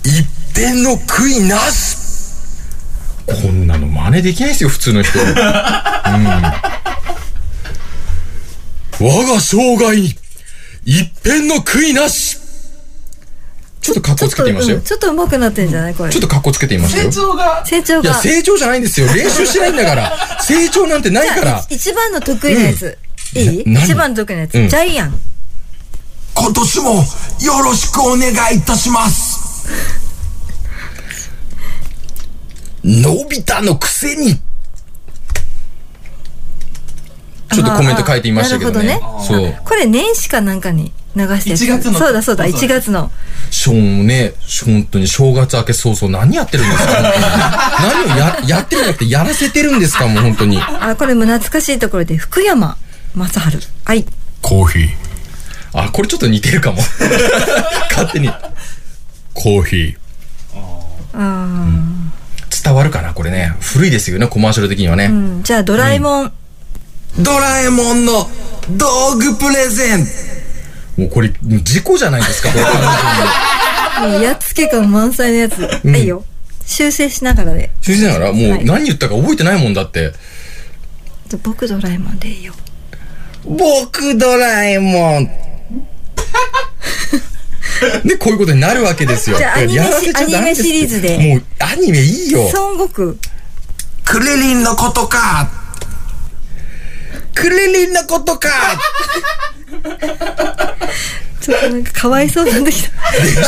[0.03, 0.23] 一
[0.53, 1.97] 点の悔いなし
[3.27, 5.17] こんなの真似できないですよ、普通の人。
[5.21, 5.31] うん。
[9.01, 10.13] 我が生涯に、
[10.85, 12.37] 一片の悔いなし
[13.81, 14.83] ちょっと格好つけてみましたようん。
[14.83, 15.95] ちょっと上手くなってんじゃない？
[15.95, 16.11] これ。
[16.11, 17.33] ちょっと格好つけてみましたよ。
[17.35, 18.13] がいや、成長が。
[18.21, 19.07] 成長じゃないんですよ。
[19.07, 20.11] 練習してないんだから。
[20.41, 21.59] 成長なんてないから。
[21.67, 22.95] い一番の得意なやつ。
[23.33, 23.63] いい？
[23.65, 23.85] な何？
[23.85, 24.55] 一番の得意なやつ。
[24.59, 25.19] うんジャイアン。
[26.35, 27.03] 今年もよ
[27.65, 29.67] ろしくお願いいたします。
[32.85, 34.39] のび太のくせに。
[37.53, 38.87] ちょっとコメント書いてみましたけどね。
[38.87, 39.65] なるほどねそう。
[39.65, 41.61] これ年始かなんかに流したやつ。
[41.63, 43.11] 1月のそうだそうだ、そうそう1月の。
[43.49, 44.33] しょうね、
[44.65, 46.93] 本当に正月明け早々何やってるんですか？
[47.81, 50.07] 何をや、やってるんじゃなくてやらせてるんですか？
[50.07, 50.61] もう本当に。
[50.61, 52.77] あ、これも懐かしいところで、福山
[53.17, 53.39] 雅治。
[53.83, 54.05] はい。
[54.41, 54.89] コーヒー。
[55.73, 56.77] あ、これちょっと似てるかも。
[57.91, 58.29] 勝手に。
[59.33, 59.95] コーヒー。
[61.13, 61.47] あ
[62.63, 63.53] 伝わるかなこれね。
[63.59, 65.05] 古いですよね、コマーシャル的にはね。
[65.07, 65.43] ーうん。
[65.43, 66.31] じゃあ、ドラえもん。
[67.19, 68.29] ドラえもんの
[68.77, 70.05] 道具プレゼン
[70.97, 71.31] もうこれ、
[71.63, 75.61] 事故じゃないですか、これ完もう、やっつけ感満載のやつ。
[75.61, 76.23] はいよ。
[76.65, 77.71] 修正しながらで。
[77.81, 80.13] 修正ながら、もはいう何言ったか覚えてないもんだって。
[81.43, 82.53] 僕ドラえもんでいいよ。
[83.45, 85.25] 僕ドラえもん。
[88.05, 89.37] で、こういうことになるわけですよ。
[89.37, 89.75] じゃあアニ
[90.41, 92.49] メシリーズでもう、アニメいいよ。
[92.53, 93.13] 孫悟空。
[94.03, 95.60] クリリンのことか。
[97.33, 98.49] クリリンのことか。
[101.41, 102.83] ちょっとなんかかわいそうなんだけど。
[103.25, 103.47] でし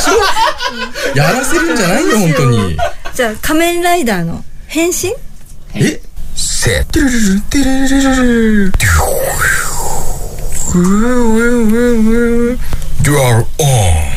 [1.14, 1.18] ょ？
[1.18, 2.78] やらせるんじゃないよ、本当に。
[3.14, 5.14] じゃあ、仮面ライダーの変身？
[5.76, 6.02] え？
[6.36, 8.74] せ、てるるる、てるるるるる。
[13.06, 14.14] You are on.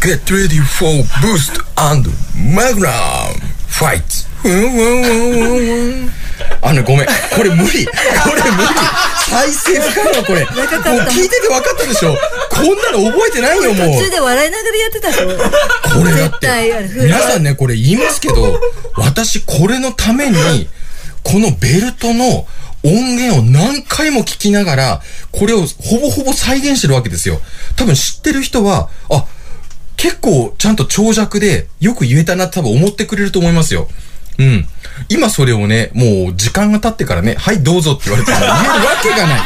[0.00, 3.40] Get ready for boost and magnum
[3.74, 4.26] fight.
[6.62, 7.06] あの、ごめん。
[7.06, 7.86] これ無理。
[7.86, 7.92] こ
[8.34, 8.68] れ無理。
[9.28, 10.44] 再生不可能、これ。
[10.44, 10.54] もう
[11.10, 12.16] 聞いてて分かったでしょ
[12.50, 13.98] こんなの覚えてないよ、もう。
[13.98, 16.48] 途中で笑いながらやってたでしょこれだって、
[17.02, 18.60] 皆さんね、これ言いますけど、
[18.96, 20.68] 私これのために、
[21.22, 22.46] このベルトの
[22.84, 25.02] 音源を何回も聞きながら、
[25.32, 27.40] これをほぼほぼ再現してるわけですよ。
[27.76, 29.24] 多分知ってる人は、あ、
[30.04, 33.88] 結構ちゃんと長尺でよく言えたなって多分思ってくれると思いますよ。
[34.38, 34.66] うん。
[35.08, 38.60] 今それをね、もう時間が経ってからね、はいどうぞって言われても言えるわ
[39.02, 39.40] けがない。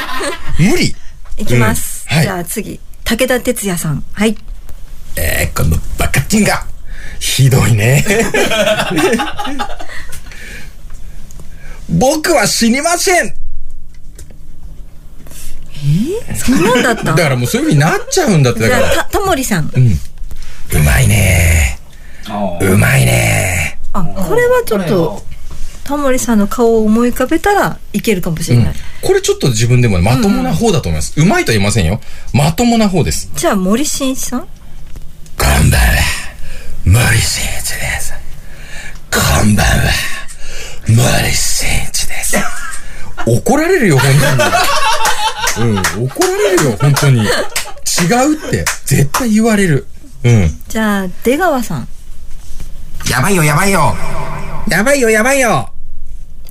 [0.72, 0.96] 無理。
[1.36, 2.04] いきます。
[2.10, 2.80] うんはいじゃあ次。
[3.04, 4.02] 武田鉄矢さん。
[4.12, 4.36] はい。
[5.14, 6.66] えー、このバカチンが、
[7.20, 8.04] ひどいね。
[11.88, 13.32] 僕は死にません
[16.34, 17.04] そんなんだった？
[17.04, 18.96] だからもうそういう風になっちゃうんだって、だじゃあ、から。
[19.04, 19.70] た、タモリさん。
[19.72, 20.00] うん。
[20.72, 21.78] うまいね
[22.60, 25.22] うまいねあ、これはちょっと、
[25.84, 28.74] タモリさんの顔を思い浮かべたらいけるかもしれない。
[29.02, 31.18] これちょっと自分でもねまともな方だと思います。
[31.18, 32.00] うまいとは言いませんよ。
[32.34, 33.30] まともな方です。
[33.34, 34.40] じゃあ、森進一さん？
[34.40, 34.46] こ
[35.64, 35.96] んばんは、
[36.84, 38.12] 森進一です。
[39.10, 39.72] こんばんは、
[40.86, 42.36] 森進一です。
[43.26, 44.12] 怒られるよ、本
[45.56, 45.72] 当に。
[45.98, 47.22] うん、怒られるよ、本当に。
[47.22, 47.26] 違
[48.26, 49.86] うって、絶対言われる。
[50.24, 50.60] うん。
[50.68, 51.88] じゃあ、出川さん。
[53.10, 53.96] やばいよ、やばいよ。
[54.68, 55.70] やばいよ、やばいよ。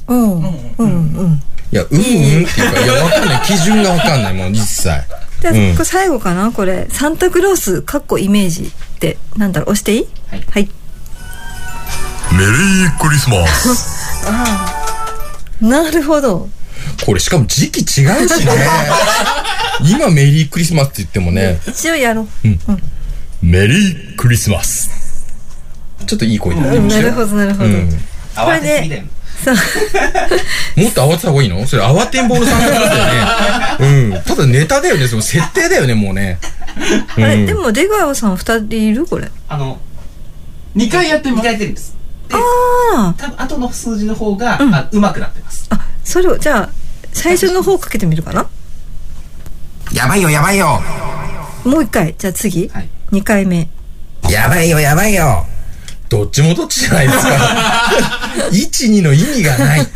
[0.08, 0.34] うん。
[0.40, 1.42] うん、うん。
[1.72, 3.42] いや、うんうんっていうか、いや、わかんない。
[3.46, 4.84] 基準がわかんない、もう一切。
[4.84, 6.52] じゃあ、うんこれ最後かな？
[6.52, 6.88] これ。
[6.92, 10.08] サンタクロース、かっこイメージって、なんだろう、押していい？
[10.32, 10.70] はい。
[12.32, 14.28] メリークリスマス。
[15.62, 16.50] なるほど。
[17.06, 17.84] これしかも時期違
[18.24, 18.52] うしね。
[19.84, 22.28] 今メリークリスマスって言ってもね、一応やろう。
[23.42, 24.90] メリークリスマス。
[26.06, 27.66] ちょっといい声で言ってうん、ましたよなるほど、なるほど。
[27.66, 27.90] うん
[28.38, 29.04] これで、
[29.44, 31.66] さもっと慌てた方がいいの？
[31.66, 34.14] それ慌てんぼうの参加だよね。
[34.14, 34.22] うん。
[34.24, 35.08] ただネタだよね。
[35.08, 36.38] その設定だよね、もうね。
[37.16, 39.08] あれ、うんでも出川さん二人いる？
[39.08, 39.32] これ。
[39.50, 39.80] あの、
[40.76, 41.40] 2回やってます。
[41.40, 41.96] 2回やってるんです。
[42.32, 42.38] あ
[42.96, 43.16] あ。
[43.18, 45.68] 多分後の数字の方が、あうまくなってます。
[45.72, 46.70] あ、それを、じゃあ、
[47.12, 48.48] 最初の方かけてみるかな？
[49.94, 50.80] やばいよ、やばいよ。
[51.66, 52.14] もう一回。
[52.16, 52.70] じゃあ次。
[53.12, 53.70] 二回目。
[54.30, 55.46] やばいよ、やばいよ。
[56.10, 57.30] どっちもどっちじゃないですか。
[58.52, 59.88] 1、2の意味がない。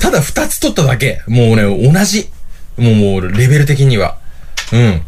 [0.00, 1.22] ただ2つ取っただけ。
[1.26, 2.28] もうね、同じ。
[2.76, 4.16] もう、もう、レベル的には。
[4.72, 5.02] うん。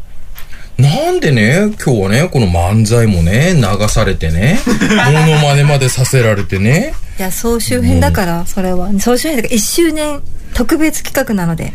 [0.78, 6.94] なんでね、今日はね、この漫才もね、流されてね、モノマネまでさせられてね。
[7.18, 8.90] いや、総集編だから、それは。
[8.98, 10.22] 総集編だから、一周年
[10.54, 11.74] 特別企画なので。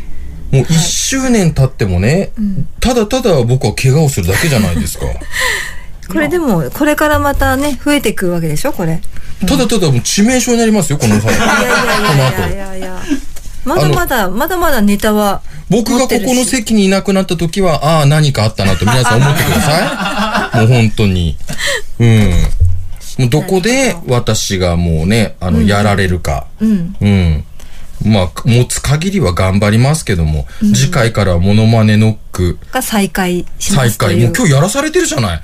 [0.51, 2.31] もう1周年経ってもね、
[2.79, 5.05] ただただ僕は怪我をするだけじゃないですか。
[6.07, 9.01] これでも、これからまたね、増えてくるわけでしょこれ。
[9.47, 11.21] ただただもう致命傷になりますよ、この際。
[11.21, 12.53] このいや後。
[12.53, 13.01] いやいや。
[13.65, 15.41] まだまだ、まだまだネタは。
[15.69, 20.57] 僕がここの席にいなくなった時は、ああ、何かあったなと皆さん思ってください。
[20.61, 21.35] もう本当に。
[21.99, 22.31] うん。
[23.17, 26.45] もうどこで私がもうね、あの、やられるか。
[26.61, 26.95] うん。
[27.01, 27.43] うん。
[28.03, 33.91] まあ、持つ限りは頑張りますけども、うん次回からはモノマネノック、が再開しま再開。
[33.91, 34.27] すという。
[34.27, 35.41] もう今日やらされてるじゃない。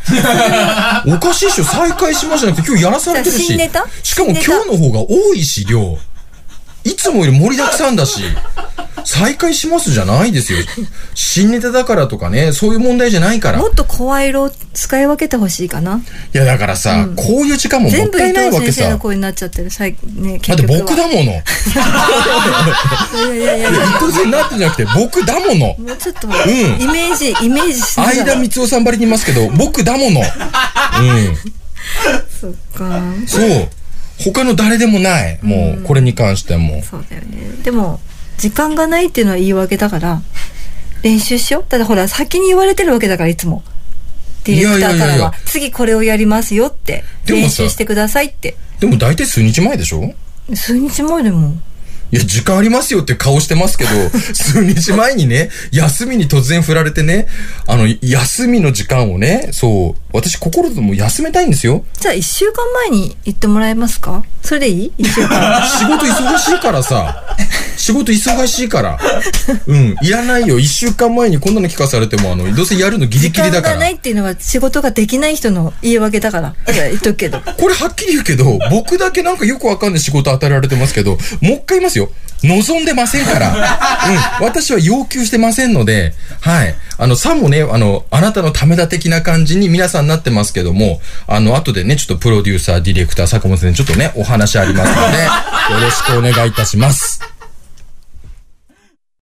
[1.07, 3.57] おかしいっしょ、再開しましたなくて今日やらされてるし。
[4.03, 5.97] しかも今日の方が多いし、量。
[6.83, 8.21] いつもより盛りだくさんだし。
[9.05, 10.59] 再開しますじゃないですよ。
[11.15, 13.59] 新ネタだからとかね、そういう問題じゃないから。
[13.59, 16.01] いもっと声色を使い分けてほしいかな。
[16.33, 18.99] や、だからさ、うんこういう時間ももっ全部伊たいないわけさ藤先生の。
[18.99, 19.69] 声になっちゃってる。
[19.69, 20.63] さいね、だって。
[20.63, 21.19] 僕だもの。
[21.21, 21.31] いい
[23.27, 25.55] やいやいやいやや、伊藤先生になってんじゃなくて、僕だもの。
[25.55, 26.35] もうちょっと、んイ
[26.87, 28.15] メージ、イメージしながら。
[28.15, 30.21] 相田光夫さんばりにいますけど、僕だもの。
[30.21, 30.25] うん。
[32.39, 33.01] そっか。
[33.27, 33.69] そう。
[34.19, 35.39] 他の誰でもない。
[35.41, 36.83] もう、これに関しても。
[36.83, 37.63] そうだよね。
[37.63, 37.99] でも、
[38.41, 40.21] 時間がないっていうのは言い訳だから、
[41.03, 41.63] 練習しよう。
[41.63, 43.63] ただほら、先に言われてるわけだから、いつも。
[44.45, 48.55] ディレクターからは、いやいやいやいや次これをやりますよって、練習してくださいって。
[48.79, 50.13] でも大体数日前でしょ？
[50.55, 51.55] 数日前でも。
[52.11, 53.89] いや、時間ありますよって顔してますけど、
[54.33, 57.27] 数日前にね、休みに突然振られてね、
[57.67, 61.85] あの、休みの時間をね、そう、私心でも休めたいんですよ。
[61.99, 64.23] じゃあ、一週間前に言ってもらえますか？
[64.43, 64.91] それでいい？
[64.97, 65.61] 一週間。
[65.79, 67.23] 仕事忙しいからさ、
[67.77, 68.99] 仕事忙しいから。
[69.67, 70.59] うん、いらないよ。
[70.59, 73.89] 一週間前にこんなの聞かされても、あの、どうせやるのギリ時ギリだから間がな。
[73.89, 76.55] いっていうのは仕事ができない人の言い訳だから。
[76.65, 77.39] だから言っとくけど。
[77.39, 81.19] これはっきり言うけど、僕だけなんかよくわかんない仕事与えられてますけど、もう
[81.53, 82.11] 一回言いますよ。
[82.43, 83.49] 望んでませんから。
[84.39, 84.45] うん。
[84.45, 86.75] 私は要求してませんので、はい。
[86.97, 95.23] あの、さもね、あの、あなたのためだ的な感じに皆さんなってますけども、あの、後でね、ちょっとプロデューサー、ディレクター、坂本先生にちょっとね、お話ありますので、
[95.73, 97.40] よろしくお願いいたします。